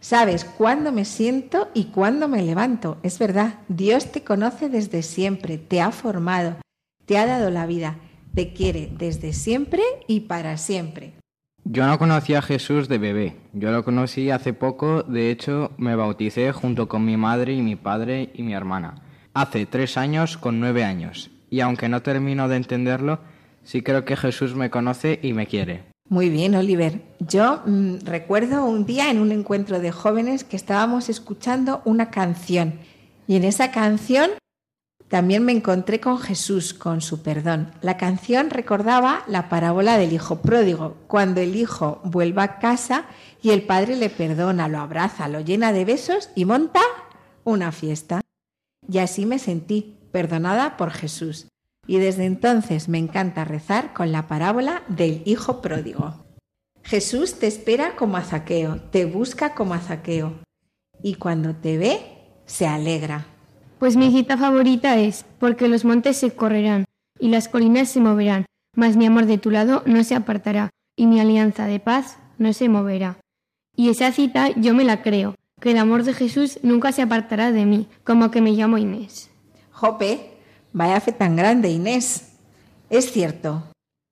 Sabes 0.00 0.44
cuándo 0.44 0.92
me 0.92 1.04
siento 1.04 1.70
y 1.72 1.86
cuándo 1.86 2.28
me 2.28 2.42
levanto. 2.42 2.98
Es 3.02 3.18
verdad, 3.18 3.60
Dios 3.68 4.12
te 4.12 4.22
conoce 4.22 4.68
desde 4.68 5.02
siempre, 5.02 5.56
te 5.56 5.80
ha 5.80 5.90
formado, 5.90 6.56
te 7.06 7.16
ha 7.16 7.26
dado 7.26 7.50
la 7.50 7.66
vida, 7.66 7.98
te 8.34 8.52
quiere 8.52 8.92
desde 8.96 9.32
siempre 9.32 9.82
y 10.06 10.20
para 10.20 10.58
siempre. 10.58 11.14
Yo 11.68 11.84
no 11.84 11.98
conocía 11.98 12.38
a 12.38 12.42
Jesús 12.42 12.88
de 12.88 12.98
bebé. 12.98 13.34
Yo 13.52 13.72
lo 13.72 13.84
conocí 13.84 14.30
hace 14.30 14.52
poco. 14.52 15.02
De 15.02 15.32
hecho, 15.32 15.72
me 15.78 15.96
bauticé 15.96 16.52
junto 16.52 16.88
con 16.88 17.04
mi 17.04 17.16
madre 17.16 17.54
y 17.54 17.60
mi 17.60 17.74
padre 17.74 18.30
y 18.34 18.44
mi 18.44 18.54
hermana. 18.54 19.02
Hace 19.34 19.66
tres 19.66 19.96
años 19.96 20.38
con 20.38 20.60
nueve 20.60 20.84
años. 20.84 21.32
Y 21.50 21.58
aunque 21.60 21.88
no 21.88 22.02
termino 22.02 22.48
de 22.48 22.54
entenderlo, 22.54 23.18
sí 23.64 23.82
creo 23.82 24.04
que 24.04 24.16
Jesús 24.16 24.54
me 24.54 24.70
conoce 24.70 25.18
y 25.20 25.32
me 25.32 25.48
quiere. 25.48 25.82
Muy 26.08 26.30
bien, 26.30 26.54
Oliver. 26.54 27.02
Yo 27.18 27.62
mm, 27.66 27.96
recuerdo 28.04 28.64
un 28.64 28.86
día 28.86 29.10
en 29.10 29.18
un 29.18 29.32
encuentro 29.32 29.80
de 29.80 29.90
jóvenes 29.90 30.44
que 30.44 30.54
estábamos 30.54 31.08
escuchando 31.08 31.82
una 31.84 32.10
canción 32.10 32.74
y 33.26 33.34
en 33.34 33.42
esa 33.42 33.72
canción 33.72 34.30
también 35.08 35.44
me 35.44 35.52
encontré 35.52 36.00
con 36.00 36.18
Jesús, 36.18 36.74
con 36.74 37.00
su 37.00 37.22
perdón. 37.22 37.72
La 37.80 37.96
canción 37.96 38.50
recordaba 38.50 39.22
la 39.28 39.48
parábola 39.48 39.98
del 39.98 40.12
hijo 40.12 40.42
pródigo, 40.42 40.96
cuando 41.06 41.40
el 41.40 41.54
hijo 41.54 42.00
vuelve 42.04 42.42
a 42.42 42.58
casa 42.58 43.06
y 43.40 43.50
el 43.50 43.62
padre 43.62 43.96
le 43.96 44.10
perdona, 44.10 44.68
lo 44.68 44.80
abraza, 44.80 45.28
lo 45.28 45.40
llena 45.40 45.72
de 45.72 45.84
besos 45.84 46.30
y 46.34 46.44
monta 46.44 46.80
una 47.44 47.70
fiesta. 47.70 48.20
Y 48.88 48.98
así 48.98 49.26
me 49.26 49.38
sentí, 49.38 49.96
perdonada 50.10 50.76
por 50.76 50.90
Jesús 50.90 51.46
y 51.86 51.98
desde 51.98 52.24
entonces 52.24 52.88
me 52.88 52.98
encanta 52.98 53.44
rezar 53.44 53.92
con 53.92 54.12
la 54.12 54.26
parábola 54.26 54.82
del 54.88 55.22
Hijo 55.24 55.60
Pródigo. 55.60 56.24
Jesús 56.82 57.38
te 57.38 57.46
espera 57.46 57.96
como 57.96 58.16
a 58.16 58.22
Zaqueo, 58.22 58.80
te 58.90 59.04
busca 59.04 59.54
como 59.54 59.74
a 59.74 59.78
Zaqueo 59.78 60.40
y 61.02 61.14
cuando 61.14 61.54
te 61.54 61.78
ve 61.78 62.00
se 62.46 62.66
alegra. 62.66 63.26
Pues 63.78 63.96
mi 63.96 64.10
cita 64.10 64.36
favorita 64.36 64.96
es, 64.96 65.24
porque 65.38 65.68
los 65.68 65.84
montes 65.84 66.16
se 66.16 66.30
correrán 66.34 66.84
y 67.18 67.28
las 67.28 67.48
colinas 67.48 67.88
se 67.88 68.00
moverán, 68.00 68.46
mas 68.74 68.96
mi 68.96 69.06
amor 69.06 69.26
de 69.26 69.38
tu 69.38 69.50
lado 69.50 69.82
no 69.86 70.02
se 70.04 70.14
apartará 70.14 70.70
y 70.96 71.06
mi 71.06 71.20
alianza 71.20 71.66
de 71.66 71.80
paz 71.80 72.18
no 72.38 72.52
se 72.52 72.68
moverá. 72.68 73.18
Y 73.76 73.90
esa 73.90 74.12
cita 74.12 74.50
yo 74.56 74.74
me 74.74 74.84
la 74.84 75.02
creo, 75.02 75.34
que 75.60 75.72
el 75.72 75.78
amor 75.78 76.04
de 76.04 76.14
Jesús 76.14 76.58
nunca 76.62 76.92
se 76.92 77.02
apartará 77.02 77.52
de 77.52 77.66
mí, 77.66 77.86
como 78.04 78.30
que 78.30 78.40
me 78.40 78.52
llamo 78.52 78.78
Inés. 78.78 79.30
Jope, 79.70 80.36
Vaya 80.76 81.00
fe 81.00 81.12
tan 81.12 81.36
grande, 81.36 81.70
Inés. 81.70 82.32
Es 82.90 83.10
cierto. 83.10 83.62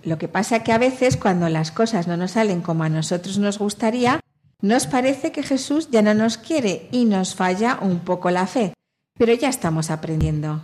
Lo 0.02 0.18
que 0.18 0.28
pasa 0.28 0.62
que 0.62 0.72
a 0.72 0.78
veces 0.78 1.16
cuando 1.16 1.48
las 1.48 1.70
cosas 1.70 2.06
no 2.06 2.16
nos 2.16 2.32
salen 2.32 2.62
como 2.62 2.84
a 2.84 2.88
nosotros 2.88 3.38
nos 3.38 3.58
gustaría, 3.58 4.20
nos 4.62 4.86
parece 4.86 5.32
que 5.32 5.42
Jesús 5.42 5.90
ya 5.90 6.02
no 6.02 6.14
nos 6.14 6.38
quiere 6.38 6.88
y 6.90 7.04
nos 7.04 7.34
falla 7.34 7.78
un 7.80 8.00
poco 8.00 8.30
la 8.30 8.46
fe. 8.46 8.73
Pero 9.16 9.32
ya 9.32 9.48
estamos 9.48 9.90
aprendiendo. 9.90 10.62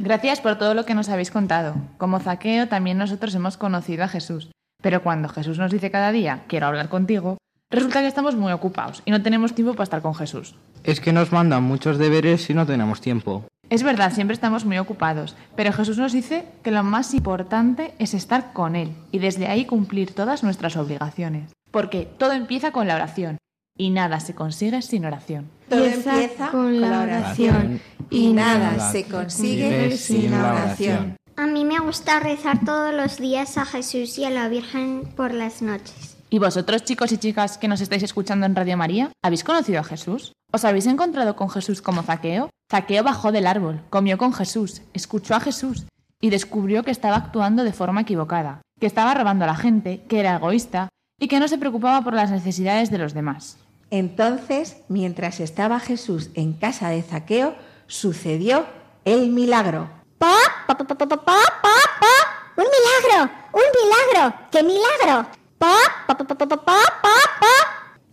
Gracias 0.00 0.40
por 0.40 0.56
todo 0.56 0.72
lo 0.72 0.86
que 0.86 0.94
nos 0.94 1.10
habéis 1.10 1.30
contado. 1.30 1.74
Como 1.98 2.18
Zaqueo, 2.18 2.66
también 2.66 2.96
nosotros 2.96 3.34
hemos 3.34 3.58
conocido 3.58 4.04
a 4.04 4.08
Jesús. 4.08 4.50
Pero 4.82 5.02
cuando 5.02 5.28
Jesús 5.28 5.58
nos 5.58 5.70
dice 5.70 5.90
cada 5.90 6.10
día, 6.10 6.44
quiero 6.48 6.66
hablar 6.66 6.88
contigo, 6.88 7.36
resulta 7.70 8.00
que 8.00 8.06
estamos 8.06 8.36
muy 8.36 8.52
ocupados 8.52 9.02
y 9.04 9.10
no 9.10 9.22
tenemos 9.22 9.54
tiempo 9.54 9.74
para 9.74 9.84
estar 9.84 10.00
con 10.00 10.14
Jesús. 10.14 10.54
Es 10.82 11.00
que 11.00 11.12
nos 11.12 11.30
mandan 11.30 11.62
muchos 11.62 11.98
deberes 11.98 12.48
y 12.48 12.54
no 12.54 12.64
tenemos 12.64 13.02
tiempo. 13.02 13.44
Es 13.68 13.82
verdad, 13.82 14.12
siempre 14.12 14.34
estamos 14.34 14.64
muy 14.64 14.78
ocupados, 14.78 15.36
pero 15.54 15.72
Jesús 15.72 15.98
nos 15.98 16.12
dice 16.12 16.46
que 16.62 16.70
lo 16.70 16.82
más 16.84 17.12
importante 17.12 17.94
es 17.98 18.14
estar 18.14 18.54
con 18.54 18.76
Él 18.76 18.94
y 19.10 19.18
desde 19.18 19.46
ahí 19.46 19.66
cumplir 19.66 20.14
todas 20.14 20.42
nuestras 20.42 20.76
obligaciones. 20.76 21.52
Porque 21.70 22.08
todo 22.18 22.32
empieza 22.32 22.72
con 22.72 22.88
la 22.88 22.94
oración 22.94 23.38
y 23.76 23.90
nada 23.90 24.20
se 24.20 24.34
consigue 24.34 24.82
sin 24.82 25.04
oración. 25.04 25.50
Todo 25.68 25.84
empieza 25.84 26.50
con 26.50 26.80
la 26.80 27.02
oración 27.02 27.80
y 28.10 28.32
nada 28.32 28.92
se 28.92 29.04
consigue 29.04 29.96
sin 29.96 30.30
la 30.30 30.52
oración. 30.52 31.16
A 31.36 31.46
mí 31.46 31.64
me 31.64 31.80
gusta 31.80 32.20
rezar 32.20 32.64
todos 32.64 32.94
los 32.94 33.18
días 33.18 33.58
a 33.58 33.64
Jesús 33.64 34.18
y 34.18 34.24
a 34.24 34.30
la 34.30 34.48
Virgen 34.48 35.02
por 35.16 35.34
las 35.34 35.62
noches. 35.62 36.16
¿Y 36.30 36.38
vosotros, 36.38 36.84
chicos 36.84 37.12
y 37.12 37.18
chicas 37.18 37.58
que 37.58 37.68
nos 37.68 37.80
estáis 37.80 38.02
escuchando 38.04 38.46
en 38.46 38.54
Radio 38.54 38.76
María, 38.76 39.10
habéis 39.22 39.44
conocido 39.44 39.80
a 39.80 39.84
Jesús? 39.84 40.32
¿Os 40.52 40.64
habéis 40.64 40.86
encontrado 40.86 41.34
con 41.34 41.50
Jesús 41.50 41.82
como 41.82 42.02
Zaqueo? 42.02 42.50
Zaqueo 42.70 43.02
bajó 43.02 43.32
del 43.32 43.46
árbol, 43.46 43.82
comió 43.90 44.18
con 44.18 44.32
Jesús, 44.32 44.82
escuchó 44.92 45.34
a 45.34 45.40
Jesús 45.40 45.86
y 46.20 46.30
descubrió 46.30 46.84
que 46.84 46.90
estaba 46.90 47.16
actuando 47.16 47.64
de 47.64 47.72
forma 47.72 48.02
equivocada, 48.02 48.62
que 48.80 48.86
estaba 48.86 49.14
robando 49.14 49.44
a 49.44 49.48
la 49.48 49.56
gente, 49.56 50.04
que 50.08 50.20
era 50.20 50.36
egoísta 50.36 50.88
y 51.18 51.28
que 51.28 51.40
no 51.40 51.48
se 51.48 51.58
preocupaba 51.58 52.02
por 52.02 52.14
las 52.14 52.30
necesidades 52.30 52.90
de 52.90 52.98
los 52.98 53.14
demás. 53.14 53.58
Entonces, 53.94 54.78
mientras 54.88 55.38
estaba 55.38 55.78
Jesús 55.78 56.30
en 56.34 56.54
casa 56.54 56.88
de 56.88 57.00
Zaqueo, 57.00 57.54
sucedió 57.86 58.66
el 59.04 59.28
milagro. 59.28 59.88
¡Pa! 60.18 60.34
¡Pa, 60.66 60.76
pa, 60.76 60.84
pa, 60.84 60.98
pa, 60.98 61.06
pa, 61.06 61.16
pa, 61.16 61.38
pa! 61.62 62.14
¡Un 62.56 62.64
milagro! 62.74 63.32
¡Un 63.52 63.62
milagro! 63.78 64.36
¡Qué 64.50 64.64
milagro! 64.64 65.30
¡Pa! 65.58 65.76
¡Pa, 66.08 66.18
pa, 66.18 66.24
pa, 66.24 66.34
pa, 66.34 66.48
pa, 66.48 66.56
pa, 66.56 66.78
pa! 67.04 67.46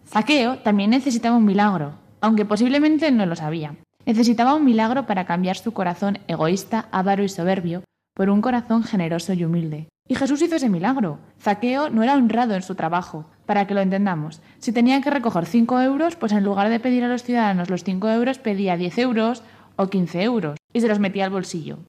Zaqueo 0.08 0.60
también 0.60 0.92
necesitaba 0.92 1.36
un 1.36 1.46
milagro, 1.46 1.94
aunque 2.20 2.46
posiblemente 2.46 3.10
no 3.10 3.26
lo 3.26 3.36
sabía. 3.36 3.74
Necesitaba 4.06 4.54
un 4.54 4.64
milagro 4.64 5.08
para 5.08 5.26
cambiar 5.26 5.58
su 5.58 5.74
corazón 5.74 6.20
egoísta, 6.28 6.90
avaro 6.92 7.24
y 7.24 7.30
soberbio 7.30 7.82
por 8.14 8.30
un 8.30 8.42
corazón 8.42 8.84
generoso 8.84 9.34
y 9.34 9.46
humilde. 9.46 9.88
Y 10.08 10.14
Jesús 10.14 10.42
hizo 10.44 10.58
ese 10.58 10.70
milagro. 10.70 11.18
Zaqueo 11.42 11.90
no 11.90 12.04
era 12.04 12.14
honrado 12.14 12.54
en 12.54 12.62
su 12.62 12.76
trabajo. 12.76 13.26
Para 13.52 13.68
que 13.68 13.74
lo 13.74 13.82
entendamos, 13.82 14.40
si 14.60 14.72
tenía 14.72 15.02
que 15.02 15.10
recoger 15.10 15.46
5 15.46 15.82
euros, 15.82 16.16
pues 16.16 16.32
en 16.32 16.46
lugar 16.46 16.70
de 16.70 16.80
pedir 16.80 17.04
a 17.04 17.10
los 17.10 17.24
ciudadanos 17.24 17.70
los 17.70 17.84
5 17.84 18.08
euros, 18.08 18.40
pedía 18.40 18.78
10 18.78 18.98
euros 19.00 19.44
o 19.76 19.88
15 19.88 20.24
euros 20.24 20.58
y 20.72 20.80
se 20.80 20.88
los 20.88 21.00
metía 21.00 21.26
al 21.26 21.32
bolsillo. 21.32 21.80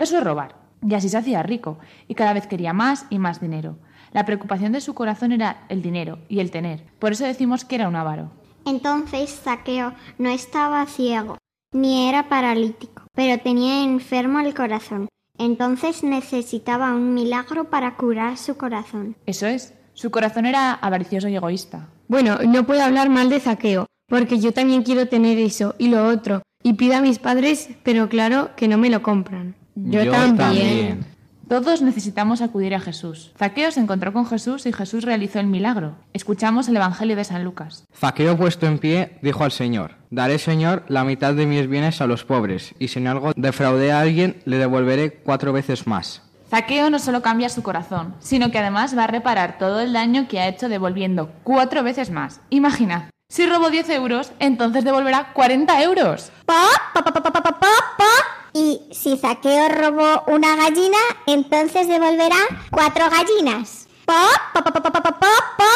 Eso 0.00 0.18
es 0.18 0.24
robar. 0.24 0.56
Y 0.84 0.92
así 0.94 1.08
se 1.08 1.18
hacía 1.18 1.44
rico, 1.44 1.78
y 2.08 2.16
cada 2.16 2.32
vez 2.32 2.48
quería 2.48 2.72
más 2.72 3.06
y 3.08 3.20
más 3.20 3.40
dinero. 3.40 3.78
La 4.10 4.24
preocupación 4.24 4.72
de 4.72 4.80
su 4.80 4.92
corazón 4.94 5.30
era 5.30 5.66
el 5.68 5.82
dinero 5.82 6.18
y 6.28 6.40
el 6.40 6.50
tener. 6.50 6.84
Por 6.98 7.12
eso 7.12 7.24
decimos 7.24 7.64
que 7.64 7.76
era 7.76 7.86
un 7.86 7.94
avaro. 7.94 8.32
Entonces 8.66 9.40
Zaqueo 9.40 9.94
no 10.18 10.30
estaba 10.30 10.84
ciego, 10.86 11.38
ni 11.72 12.08
era 12.08 12.28
paralítico, 12.28 13.01
pero 13.14 13.42
tenía 13.42 13.84
enfermo 13.84 14.40
el 14.40 14.54
corazón. 14.54 15.08
Entonces 15.38 16.02
necesitaba 16.02 16.92
un 16.94 17.14
milagro 17.14 17.64
para 17.64 17.96
curar 17.96 18.36
su 18.38 18.56
corazón. 18.56 19.16
Eso 19.26 19.46
es. 19.46 19.74
Su 19.94 20.10
corazón 20.10 20.46
era 20.46 20.72
avaricioso 20.72 21.28
y 21.28 21.36
egoísta. 21.36 21.88
Bueno, 22.08 22.38
no 22.46 22.66
puedo 22.66 22.82
hablar 22.82 23.08
mal 23.08 23.28
de 23.28 23.40
Zaqueo, 23.40 23.86
porque 24.08 24.38
yo 24.38 24.52
también 24.52 24.82
quiero 24.82 25.08
tener 25.08 25.38
eso 25.38 25.74
y 25.78 25.88
lo 25.88 26.06
otro, 26.06 26.42
y 26.62 26.74
pido 26.74 26.96
a 26.96 27.00
mis 27.00 27.18
padres, 27.18 27.70
pero 27.82 28.08
claro 28.08 28.50
que 28.56 28.68
no 28.68 28.78
me 28.78 28.90
lo 28.90 29.02
compran. 29.02 29.54
Yo 29.74 30.10
también. 30.10 31.11
Todos 31.48 31.82
necesitamos 31.82 32.40
acudir 32.40 32.74
a 32.74 32.80
Jesús. 32.80 33.32
Zaqueo 33.36 33.70
se 33.70 33.80
encontró 33.80 34.12
con 34.12 34.26
Jesús 34.26 34.66
y 34.66 34.72
Jesús 34.72 35.04
realizó 35.04 35.40
el 35.40 35.46
milagro. 35.46 35.96
Escuchamos 36.12 36.68
el 36.68 36.76
Evangelio 36.76 37.16
de 37.16 37.24
San 37.24 37.44
Lucas. 37.44 37.84
Zaqueo 37.94 38.36
puesto 38.36 38.66
en 38.66 38.78
pie 38.78 39.18
dijo 39.22 39.44
al 39.44 39.52
Señor, 39.52 39.96
Daré, 40.10 40.38
Señor, 40.38 40.84
la 40.88 41.04
mitad 41.04 41.34
de 41.34 41.46
mis 41.46 41.68
bienes 41.68 42.00
a 42.00 42.06
los 42.06 42.24
pobres, 42.24 42.74
y 42.78 42.88
si 42.88 42.98
en 42.98 43.08
algo 43.08 43.32
defraudé 43.36 43.92
a 43.92 44.00
alguien, 44.00 44.42
le 44.44 44.58
devolveré 44.58 45.12
cuatro 45.12 45.52
veces 45.52 45.86
más. 45.86 46.22
Zaqueo 46.50 46.90
no 46.90 46.98
solo 46.98 47.22
cambia 47.22 47.48
su 47.48 47.62
corazón, 47.62 48.14
sino 48.20 48.50
que 48.50 48.58
además 48.58 48.96
va 48.96 49.04
a 49.04 49.06
reparar 49.06 49.56
todo 49.58 49.80
el 49.80 49.94
daño 49.94 50.28
que 50.28 50.38
ha 50.38 50.48
hecho 50.48 50.68
devolviendo 50.68 51.32
cuatro 51.44 51.82
veces 51.82 52.10
más. 52.10 52.40
Imaginad, 52.50 53.04
si 53.30 53.46
robó 53.46 53.70
10 53.70 53.88
euros, 53.88 54.32
entonces 54.38 54.84
devolverá 54.84 55.32
40 55.32 55.82
euros. 55.82 56.30
Pa, 56.44 56.66
pa, 56.92 57.02
pa, 57.02 57.10
pa, 57.10 57.22
pa, 57.22 57.32
pa, 57.32 57.42
pa, 57.42 57.60
pa. 57.96 58.41
Y 58.54 58.80
si 58.90 59.16
Zaqueo 59.16 59.68
robó 59.68 60.24
una 60.26 60.56
gallina, 60.56 60.98
entonces 61.26 61.88
devolverá 61.88 62.36
cuatro 62.70 63.04
gallinas. 63.10 63.88
Pa, 64.04 64.28
pa, 64.52 64.62
pa, 64.62 64.72
pa, 64.72 64.92
pa, 64.92 65.02
pa. 65.02 65.66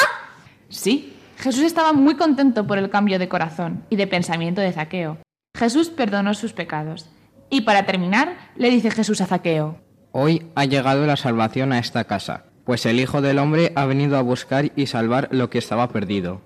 Sí, 0.69 1.17
Jesús 1.39 1.63
estaba 1.63 1.93
muy 1.93 2.17
contento 2.17 2.67
por 2.67 2.79
el 2.79 2.91
cambio 2.91 3.19
de 3.19 3.29
corazón 3.29 3.85
y 3.89 3.97
de 3.97 4.07
pensamiento 4.07 4.61
de 4.61 4.73
Zaqueo. 4.73 5.19
Jesús 5.57 5.89
perdonó 5.89 6.35
sus 6.35 6.53
pecados. 6.53 7.09
Y 7.49 7.63
para 7.63 7.87
terminar, 7.87 8.37
le 8.57 8.71
dice 8.71 8.91
Jesús 8.91 9.21
a 9.21 9.27
Zaqueo, 9.27 9.79
Hoy 10.19 10.47
ha 10.55 10.65
llegado 10.65 11.05
la 11.07 11.17
salvación 11.17 11.75
a 11.75 11.79
esta 11.79 12.05
casa, 12.05 12.45
pues 12.65 12.87
el 12.87 13.01
Hijo 13.01 13.21
del 13.21 13.39
Hombre 13.39 13.73
ha 13.77 13.85
venido 13.85 14.17
a 14.17 14.23
buscar 14.23 14.73
y 14.75 14.87
salvar 14.87 15.29
lo 15.31 15.51
que 15.51 15.59
estaba 15.59 15.89
perdido. 15.91 16.41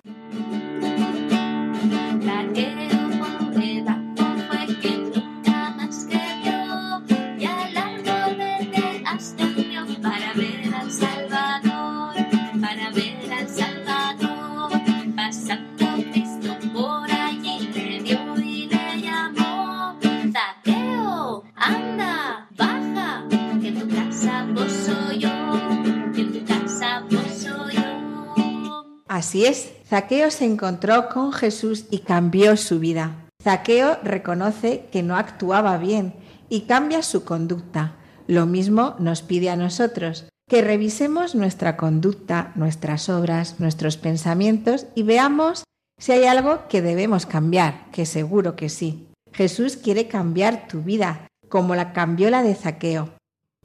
Zaqueo 29.91 30.31
se 30.31 30.45
encontró 30.45 31.09
con 31.09 31.33
Jesús 31.33 31.83
y 31.91 31.99
cambió 31.99 32.55
su 32.55 32.79
vida. 32.79 33.27
Zaqueo 33.43 33.97
reconoce 34.03 34.85
que 34.89 35.03
no 35.03 35.17
actuaba 35.17 35.77
bien 35.77 36.13
y 36.47 36.61
cambia 36.61 37.03
su 37.03 37.25
conducta. 37.25 37.97
Lo 38.25 38.45
mismo 38.45 38.95
nos 38.99 39.21
pide 39.21 39.49
a 39.49 39.57
nosotros, 39.57 40.29
que 40.47 40.61
revisemos 40.61 41.35
nuestra 41.35 41.75
conducta, 41.75 42.53
nuestras 42.55 43.09
obras, 43.09 43.59
nuestros 43.59 43.97
pensamientos 43.97 44.85
y 44.95 45.03
veamos 45.03 45.65
si 45.99 46.13
hay 46.13 46.23
algo 46.23 46.69
que 46.69 46.81
debemos 46.81 47.25
cambiar, 47.25 47.91
que 47.91 48.05
seguro 48.05 48.55
que 48.55 48.69
sí. 48.69 49.09
Jesús 49.33 49.75
quiere 49.75 50.07
cambiar 50.07 50.69
tu 50.69 50.83
vida, 50.83 51.27
como 51.49 51.75
la 51.75 51.91
cambió 51.91 52.29
la 52.29 52.43
de 52.43 52.55
Zaqueo. 52.55 53.09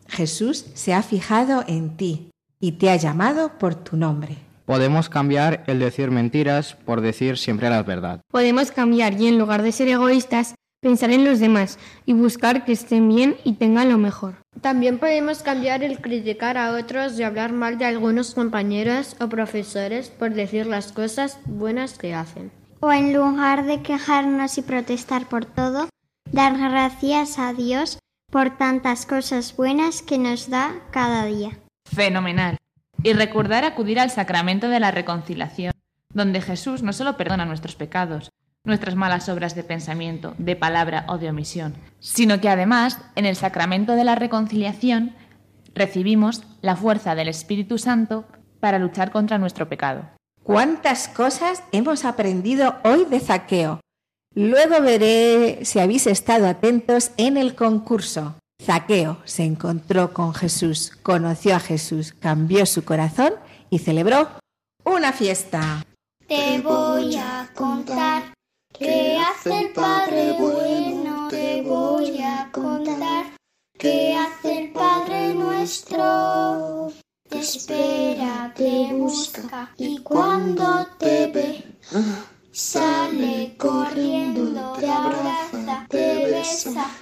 Jesús 0.09 0.67
se 0.75 0.93
ha 0.93 1.05
fijado 1.05 1.63
en 1.69 1.97
ti 1.97 2.33
y 2.59 2.73
te 2.73 2.91
ha 2.91 2.97
llamado 2.97 3.59
por 3.59 3.77
tu 3.77 3.97
nombre. 3.97 4.46
Podemos 4.67 5.09
cambiar 5.09 5.63
el 5.69 5.79
decir 5.79 6.11
mentiras 6.11 6.75
por 6.85 7.01
decir 7.01 7.39
siempre 7.39 7.71
la 7.71 7.85
verdad. 7.85 8.21
Podemos 8.33 8.73
cambiar 8.73 9.13
y 9.15 9.29
en 9.29 9.39
lugar 9.39 9.63
de 9.63 9.71
ser 9.71 9.87
egoístas, 9.87 10.57
pensar 10.81 11.13
en 11.13 11.25
los 11.25 11.39
demás 11.39 11.79
y 12.05 12.15
buscar 12.15 12.65
que 12.65 12.73
estén 12.73 13.09
bien 13.09 13.37
y 13.45 13.55
tengan 13.55 13.91
lo 13.91 13.97
mejor. 13.97 14.35
También 14.61 14.99
podemos 14.99 15.45
cambiar 15.45 15.85
el 15.85 16.01
criticar 16.01 16.59
a 16.59 16.73
otros 16.73 17.17
y 17.17 17.23
hablar 17.23 17.53
mal 17.53 17.79
de 17.79 17.85
algunos 17.85 18.35
compañeros 18.35 19.15
o 19.21 19.29
profesores 19.29 20.11
por 20.11 20.35
decir 20.35 20.67
las 20.67 20.91
cosas 20.91 21.39
buenas 21.45 21.97
que 21.97 22.13
hacen. 22.13 22.51
O 22.81 22.91
en 22.91 23.13
lugar 23.13 23.67
de 23.67 23.83
quejarnos 23.83 24.59
y 24.59 24.63
protestar 24.63 25.29
por 25.29 25.45
todo, 25.45 25.89
dar 26.33 26.59
gracias 26.59 27.39
a 27.39 27.53
Dios 27.53 28.01
por 28.33 28.59
tantas 28.59 29.07
cosas 29.07 29.55
buenas 29.57 30.03
que 30.03 30.19
nos 30.19 30.51
da 30.51 30.75
cada 30.91 31.25
día. 31.25 31.57
Fenomenal. 31.89 32.57
Y 33.07 33.13
recordar 33.13 33.65
acudir 33.65 34.01
al 34.01 34.11
sacramento 34.11 34.69
de 34.69 34.81
la 34.81 34.91
reconciliación, 34.91 35.73
donde 36.13 36.41
Jesús 36.41 36.83
no 36.83 36.93
solo 36.93 37.17
perdona 37.17 37.45
nuestros 37.45 37.77
pecados, 37.77 38.33
nuestras 38.65 38.97
malas 38.97 39.29
obras 39.29 39.55
de 39.55 39.63
pensamiento, 39.63 40.35
de 40.39 40.57
palabra 40.57 41.05
o 41.09 41.17
de 41.17 41.31
omisión, 41.31 41.77
sino 42.01 42.41
que 42.41 42.49
además 42.49 42.99
en 43.15 43.25
el 43.25 43.37
sacramento 43.37 43.93
de 43.93 44.03
la 44.03 44.17
reconciliación 44.17 45.15
recibimos 45.73 46.43
la 46.63 46.75
fuerza 46.75 47.15
del 47.15 47.29
Espíritu 47.29 47.79
Santo 47.79 48.25
para 48.59 48.81
luchar 48.81 49.13
contra 49.13 49.39
nuestro 49.39 49.69
pecado. 49.69 50.11
¿Cuántas 50.43 51.07
cosas 51.07 51.63
hemos 51.71 52.05
aprendido 52.05 52.75
hoy 52.83 53.05
de 53.05 53.21
Zaqueo? 53.21 53.79
Luego 54.35 54.81
veré 54.81 55.61
si 55.63 55.79
habéis 55.79 56.09
estado 56.09 56.49
atentos 56.49 57.13
en 57.19 57.37
el 57.37 57.55
concurso. 57.55 58.35
Zaqueo 58.63 59.19
se 59.25 59.45
encontró 59.45 60.13
con 60.13 60.35
Jesús, 60.35 60.93
conoció 61.03 61.57
a 61.57 61.61
Jesús, 61.61 62.15
cambió 62.19 62.67
su 62.67 62.85
corazón 62.85 63.35
y 63.71 63.79
celebró 63.79 64.29
una 64.85 65.13
fiesta. 65.13 65.85
Te 66.27 66.61
voy 66.61 67.17
a 67.17 67.49
contar 67.55 68.35
qué 68.73 69.19
hace 69.19 69.61
el 69.61 69.73
Padre 69.73 70.35
bueno. 70.39 71.29
Te 71.29 71.63
voy 71.63 72.21
a 72.23 72.49
contar 72.51 73.27
qué 73.79 74.17
hace 74.17 74.65
el 74.65 74.73
Padre 74.73 75.35
nuestro. 75.35 76.93
Te 77.29 77.39
espera, 77.41 78.53
te 78.57 78.93
busca 78.93 79.73
y 79.77 79.99
cuando 79.99 80.87
te 80.99 81.27
ve 81.29 81.65
sale 82.53 83.55
corriendo, 83.59 84.73
te 84.79 84.91
abraza, 84.91 85.56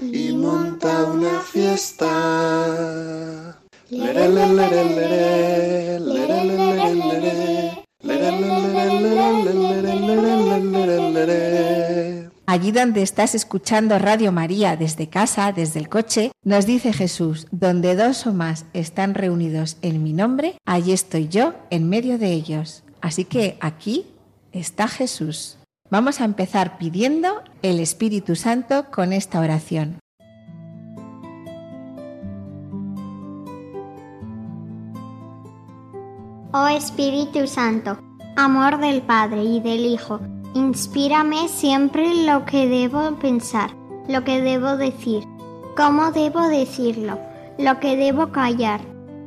y 0.01 0.33
monta 0.33 1.05
una 1.05 1.41
fiesta. 1.41 2.15
Allí 12.47 12.73
donde 12.73 13.03
estás 13.03 13.35
escuchando 13.35 13.99
Radio 13.99 14.33
María 14.33 14.77
desde 14.77 15.09
casa, 15.09 15.53
desde 15.53 15.81
el 15.81 15.89
coche, 15.89 16.33
nos 16.43 16.67
dice 16.67 16.93
Jesús, 16.93 17.47
donde 17.51 17.95
dos 17.97 18.27
o 18.27 18.33
más 18.33 18.67
están 18.73 19.15
reunidos 19.15 19.77
en 19.83 20.03
mi 20.03 20.13
nombre, 20.13 20.57
allí 20.65 20.93
estoy 20.93 21.29
yo 21.29 21.55
en 21.71 21.89
medio 21.89 22.19
de 22.19 22.33
ellos. 22.33 22.83
Así 23.01 23.25
que 23.25 23.57
aquí 23.61 24.07
está 24.53 24.89
Jesús. 24.89 25.59
Vamos 25.95 26.21
a 26.21 26.25
empezar 26.25 26.77
pidiendo 26.77 27.45
el 27.63 27.79
Espíritu 27.79 28.35
Santo 28.35 28.87
con 28.91 29.13
esta 29.13 29.39
oración. 29.39 30.01
Oh 36.53 36.67
Espíritu 36.67 37.47
Santo, 37.47 37.97
amor 38.35 38.81
del 38.81 39.03
Padre 39.03 39.45
y 39.45 39.61
del 39.61 39.87
Hijo, 39.87 40.19
inspírame 40.55 41.47
siempre 41.47 42.25
lo 42.25 42.45
que 42.45 42.67
debo 42.67 43.15
pensar, 43.21 43.71
lo 44.09 44.25
que 44.25 44.41
debo 44.41 44.77
decir, 44.77 45.23
cómo 45.77 46.11
debo 46.11 46.49
decirlo, 46.49 47.21
lo 47.57 47.79
que 47.79 47.97
debo 47.97 48.33
callar, 48.33 48.81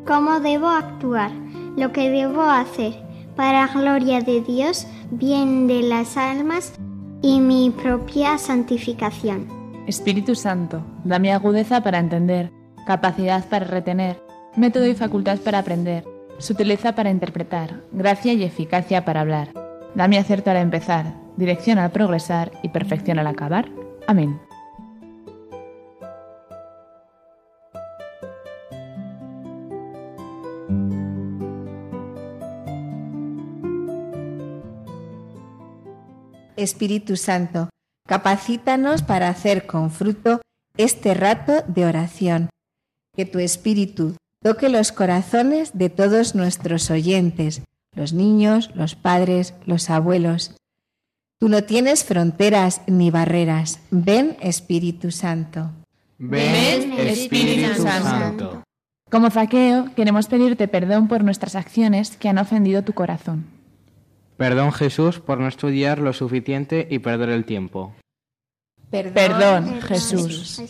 cómo 0.06 0.41
debo 0.41 0.67
actuar, 0.67 1.32
lo 1.77 1.93
que 1.93 2.10
debo 2.10 2.41
hacer, 2.41 3.07
para 3.38 3.67
gloria 3.67 4.19
de 4.19 4.41
Dios, 4.41 4.88
bien 5.12 5.67
de 5.67 5.84
las 5.84 6.17
almas 6.17 6.73
y 7.21 7.39
mi 7.39 7.69
propia 7.69 8.38
santificación. 8.38 9.47
Espíritu 9.88 10.36
Santo, 10.36 10.82
dame 11.06 11.32
agudeza 11.32 11.82
para 11.82 12.00
entender, 12.00 12.52
capacidad 12.86 13.47
para 13.47 13.65
retener, 13.65 14.21
método 14.58 14.88
y 14.88 14.95
facultad 14.95 15.38
para 15.38 15.60
aprender, 15.60 16.04
sutileza 16.39 16.95
para 16.95 17.12
interpretar, 17.12 17.84
gracia 17.93 18.34
y 18.34 18.43
eficacia 18.43 19.06
para 19.06 19.21
hablar. 19.21 19.50
Dame 19.95 20.17
acierto 20.17 20.52
al 20.52 20.58
empezar, 20.58 21.13
dirección 21.38 21.78
al 21.78 21.91
progresar 21.91 22.52
y 22.63 22.69
perfección 22.69 23.19
al 23.19 23.28
acabar. 23.28 23.69
Amén. 24.08 24.39
Espíritu 36.67 37.15
Santo, 37.15 37.69
capacítanos 38.08 39.01
para 39.01 39.30
hacer 39.30 39.65
con 39.67 39.89
fruto 39.89 40.41
este 40.75 41.13
rato 41.13 41.63
de 41.65 41.86
oración. 41.86 42.49
Que 43.15 43.25
tu 43.25 43.39
Espíritu 43.39 44.17
toque 44.43 44.67
los 44.67 44.91
corazones 44.91 45.71
de 45.73 45.89
todos 45.89 46.36
nuestros 46.36 46.91
oyentes, 46.91 47.62
los 47.95 48.12
niños, 48.12 48.69
los 48.75 48.95
padres, 48.95 49.53
los 49.65 49.89
abuelos. 49.89 50.58
Tú 51.39 51.47
no 51.47 51.63
tienes 51.63 52.03
fronteras 52.03 52.82
ni 52.86 53.12
barreras. 53.12 53.80
Ven, 53.89 54.36
Espíritu 54.41 55.12
Santo. 55.12 55.71
Ven, 56.17 56.91
Espíritu 56.93 57.82
Santo. 57.82 58.63
Como 59.10 59.30
Zaqueo, 59.30 59.95
queremos 59.95 60.27
pedirte 60.27 60.67
perdón 60.67 61.08
por 61.08 61.23
nuestras 61.23 61.56
acciones 61.56 62.17
que 62.17 62.27
han 62.27 62.39
ofendido 62.39 62.82
tu 62.82 62.91
corazón. 62.91 63.57
Perdón 64.38 64.71
Jesús 64.71 65.19
por 65.19 65.39
no 65.39 65.47
estudiar 65.47 66.00
lo 66.00 66.13
suficiente 66.13 66.88
y 66.89 67.00
perder 67.00 67.30
el 67.30 67.45
tiempo. 67.45 67.95
Perdón, 68.89 69.82
Jesús. 69.82 70.62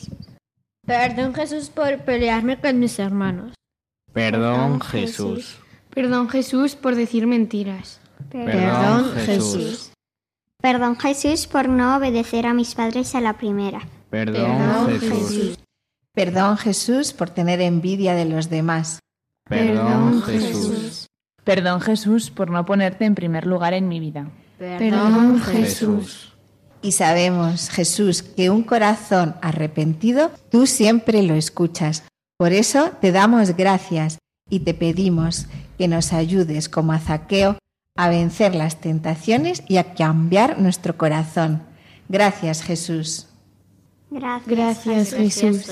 Perdón 0.86 1.36
Jesús 1.36 1.69
por 1.69 1.99
pelearme 1.99 2.60
con 2.60 2.80
mis 2.80 2.97
hermanos. 2.97 3.53
Perdón 4.13 4.80
Jesús. 4.82 5.60
Perdón 5.93 6.30
Jesús 6.30 6.75
por 6.75 6.95
decir 6.95 7.27
mentiras. 7.27 7.99
Perdón 8.32 9.13
Jesús. 9.25 9.91
Perdón 10.62 10.97
Jesús 10.97 11.45
por 11.45 11.69
no 11.69 11.97
obedecer 11.97 12.47
a 12.47 12.53
mis 12.53 12.73
padres 12.73 13.13
a 13.15 13.21
la 13.21 13.38
primera. 13.38 13.82
Perdón 14.10 14.99
Jesús. 14.99 15.60
Perdón 16.13 16.58
Jesús 16.58 17.13
por 17.13 17.30
tener 17.30 17.62
envidia 17.62 18.15
de 18.15 18.25
los 18.25 18.49
demás. 18.49 18.99
Perdón 19.47 20.21
Jesús. 20.23 20.77
Perdón 21.47 21.79
Jesús 21.79 22.29
por 22.29 22.49
no 22.49 22.65
ponerte 22.65 23.05
en 23.05 23.15
primer 23.15 23.47
lugar 23.47 23.73
en 23.73 23.88
mi 23.88 24.01
vida. 24.01 24.27
Perdón 24.57 25.39
Jesús. 25.39 26.33
Y 26.81 26.91
sabemos, 26.91 27.69
Jesús, 27.69 28.21
que 28.21 28.49
un 28.49 28.63
corazón 28.63 29.33
arrepentido 29.41 30.29
tú 30.51 30.67
siempre 30.67 31.23
lo 31.23 31.36
escuchas. 31.36 32.03
Por 32.36 32.51
eso 32.51 32.91
te 32.99 33.13
damos 33.13 33.55
gracias 33.55 34.17
y 34.49 34.60
te 34.60 34.73
pedimos 34.73 35.45
que 35.77 35.88
nos 35.88 36.12
ayudes 36.12 36.67
como 36.67 36.91
a 36.91 36.99
Zaqueo 36.99 37.57
a 37.95 38.10
vencer 38.10 38.53
las 38.53 38.81
tentaciones 38.81 39.63
y 39.69 39.77
a 39.77 39.93
cambiar 39.93 40.60
nuestro 40.60 40.97
corazón. 40.97 41.63
Gracias, 42.10 42.62
Jesús. 42.62 43.27
Gracias. 44.12 44.86
Gracias 44.86 45.13
Jesús. 45.13 45.71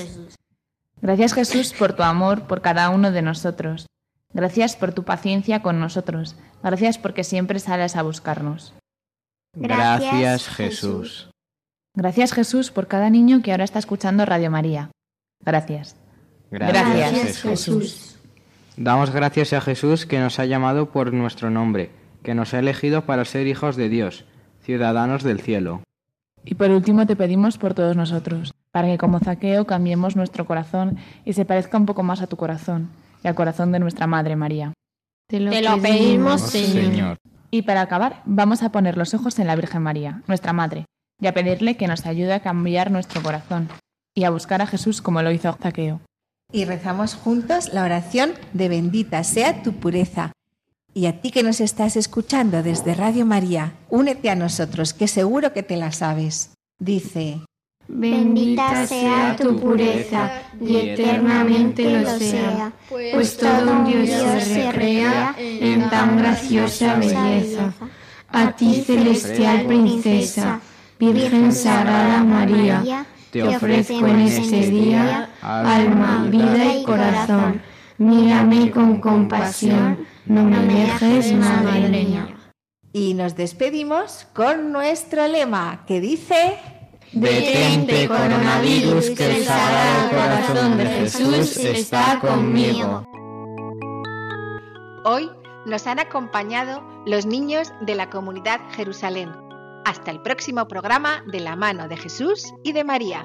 Gracias 1.02 1.34
Jesús 1.34 1.74
por 1.78 1.92
tu 1.92 2.02
amor 2.02 2.46
por 2.46 2.62
cada 2.62 2.88
uno 2.88 3.12
de 3.12 3.20
nosotros. 3.20 3.86
Gracias 4.36 4.76
por 4.76 4.92
tu 4.92 5.02
paciencia 5.02 5.62
con 5.62 5.80
nosotros. 5.80 6.36
Gracias 6.62 6.98
porque 6.98 7.24
siempre 7.24 7.58
sales 7.58 7.96
a 7.96 8.02
buscarnos. 8.02 8.74
Gracias 9.54 10.48
Jesús. 10.48 11.30
Gracias 11.94 12.34
Jesús 12.34 12.70
por 12.70 12.86
cada 12.86 13.08
niño 13.08 13.40
que 13.42 13.52
ahora 13.52 13.64
está 13.64 13.78
escuchando 13.78 14.26
Radio 14.26 14.50
María. 14.50 14.90
Gracias. 15.42 15.96
Gracias, 16.50 17.40
Jesús. 17.40 18.18
Damos 18.76 19.08
gracias 19.10 19.54
a 19.54 19.62
Jesús 19.62 20.04
que 20.04 20.20
nos 20.20 20.38
ha 20.38 20.44
llamado 20.44 20.90
por 20.90 21.14
nuestro 21.14 21.48
nombre, 21.48 21.90
que 22.22 22.34
nos 22.34 22.52
ha 22.52 22.58
elegido 22.58 23.06
para 23.06 23.24
ser 23.24 23.46
hijos 23.46 23.74
de 23.74 23.88
Dios, 23.88 24.26
ciudadanos 24.60 25.22
del 25.22 25.40
cielo. 25.40 25.80
Y 26.44 26.56
por 26.56 26.70
último 26.70 27.06
te 27.06 27.16
pedimos 27.16 27.56
por 27.56 27.72
todos 27.72 27.96
nosotros, 27.96 28.52
para 28.70 28.88
que 28.88 28.98
como 28.98 29.18
Zaqueo 29.18 29.64
cambiemos 29.66 30.14
nuestro 30.14 30.44
corazón 30.44 30.98
y 31.24 31.32
se 31.32 31.46
parezca 31.46 31.78
un 31.78 31.86
poco 31.86 32.02
más 32.02 32.20
a 32.20 32.26
tu 32.26 32.36
corazón 32.36 32.90
y 33.22 33.28
al 33.28 33.34
corazón 33.34 33.72
de 33.72 33.78
nuestra 33.78 34.06
Madre 34.06 34.36
María. 34.36 34.72
Te 35.28 35.40
lo, 35.40 35.50
Te 35.50 35.62
lo 35.62 35.80
pedimos, 35.80 36.40
Señor. 36.40 37.18
Y 37.50 37.62
para 37.62 37.80
acabar, 37.80 38.22
vamos 38.24 38.62
a 38.62 38.70
poner 38.70 38.96
los 38.96 39.14
ojos 39.14 39.38
en 39.38 39.46
la 39.46 39.56
Virgen 39.56 39.82
María, 39.82 40.22
nuestra 40.26 40.52
Madre, 40.52 40.84
y 41.20 41.26
a 41.26 41.34
pedirle 41.34 41.76
que 41.76 41.86
nos 41.86 42.06
ayude 42.06 42.34
a 42.34 42.40
cambiar 42.40 42.90
nuestro 42.90 43.22
corazón 43.22 43.68
y 44.14 44.24
a 44.24 44.30
buscar 44.30 44.62
a 44.62 44.66
Jesús 44.66 45.02
como 45.02 45.22
lo 45.22 45.30
hizo 45.30 45.52
Zaqueo. 45.52 46.00
Y 46.52 46.64
rezamos 46.64 47.14
juntos 47.14 47.72
la 47.72 47.84
oración 47.84 48.32
de 48.52 48.68
bendita 48.68 49.22
sea 49.24 49.62
tu 49.62 49.74
pureza. 49.74 50.32
Y 50.94 51.06
a 51.06 51.20
ti 51.20 51.30
que 51.30 51.42
nos 51.42 51.60
estás 51.60 51.96
escuchando 51.96 52.62
desde 52.62 52.94
Radio 52.94 53.26
María, 53.26 53.74
únete 53.90 54.30
a 54.30 54.34
nosotros, 54.34 54.94
que 54.94 55.08
seguro 55.08 55.52
que 55.52 55.62
te 55.62 55.76
la 55.76 55.92
sabes. 55.92 56.54
Dice, 56.78 57.40
Bendita 57.88 58.86
sea 58.86 59.36
tu 59.36 59.58
pureza 59.60 60.42
y 60.60 60.76
eternamente 60.76 62.00
lo 62.00 62.18
sea, 62.18 62.72
pues 62.90 63.36
todo 63.36 63.70
un 63.70 63.84
Dios 63.84 64.10
se 64.42 64.72
recrea 64.72 65.34
en 65.38 65.88
tan 65.88 66.18
graciosa 66.18 66.96
belleza. 66.96 67.72
A 68.28 68.52
ti, 68.52 68.82
celestial 68.84 69.66
princesa, 69.66 70.60
Virgen 70.98 71.52
Sagrada 71.52 72.24
María, 72.24 73.06
te 73.30 73.42
ofrezco 73.44 74.06
en 74.06 74.20
este 74.20 74.68
día 74.68 75.30
alma, 75.40 76.26
vida 76.28 76.74
y 76.74 76.82
corazón. 76.82 77.62
Mírame 77.98 78.70
con 78.72 79.00
compasión, 79.00 80.06
no 80.26 80.42
me 80.42 80.58
dejes, 80.58 81.32
Madre 81.32 81.88
mía. 81.88 82.28
y 82.92 83.14
nos 83.14 83.36
despedimos 83.36 84.26
con 84.34 84.72
nuestro 84.72 85.28
lema, 85.28 85.84
que 85.86 86.00
dice... 86.00 86.58
Detente, 87.12 88.08
coronavirus, 88.08 89.10
que 89.10 89.36
el 89.36 89.44
Sagrado 89.44 90.10
Corazón 90.10 90.78
de 90.78 90.86
Jesús 90.86 91.56
está 91.56 92.18
conmigo. 92.20 93.04
Hoy 95.04 95.30
nos 95.66 95.86
han 95.86 95.98
acompañado 95.98 96.82
los 97.06 97.26
niños 97.26 97.72
de 97.80 97.94
la 97.94 98.10
comunidad 98.10 98.60
Jerusalén. 98.72 99.30
Hasta 99.84 100.10
el 100.10 100.20
próximo 100.20 100.66
programa 100.66 101.22
de 101.26 101.40
la 101.40 101.56
mano 101.56 101.88
de 101.88 101.96
Jesús 101.96 102.52
y 102.64 102.72
de 102.72 102.84
María. 102.84 103.24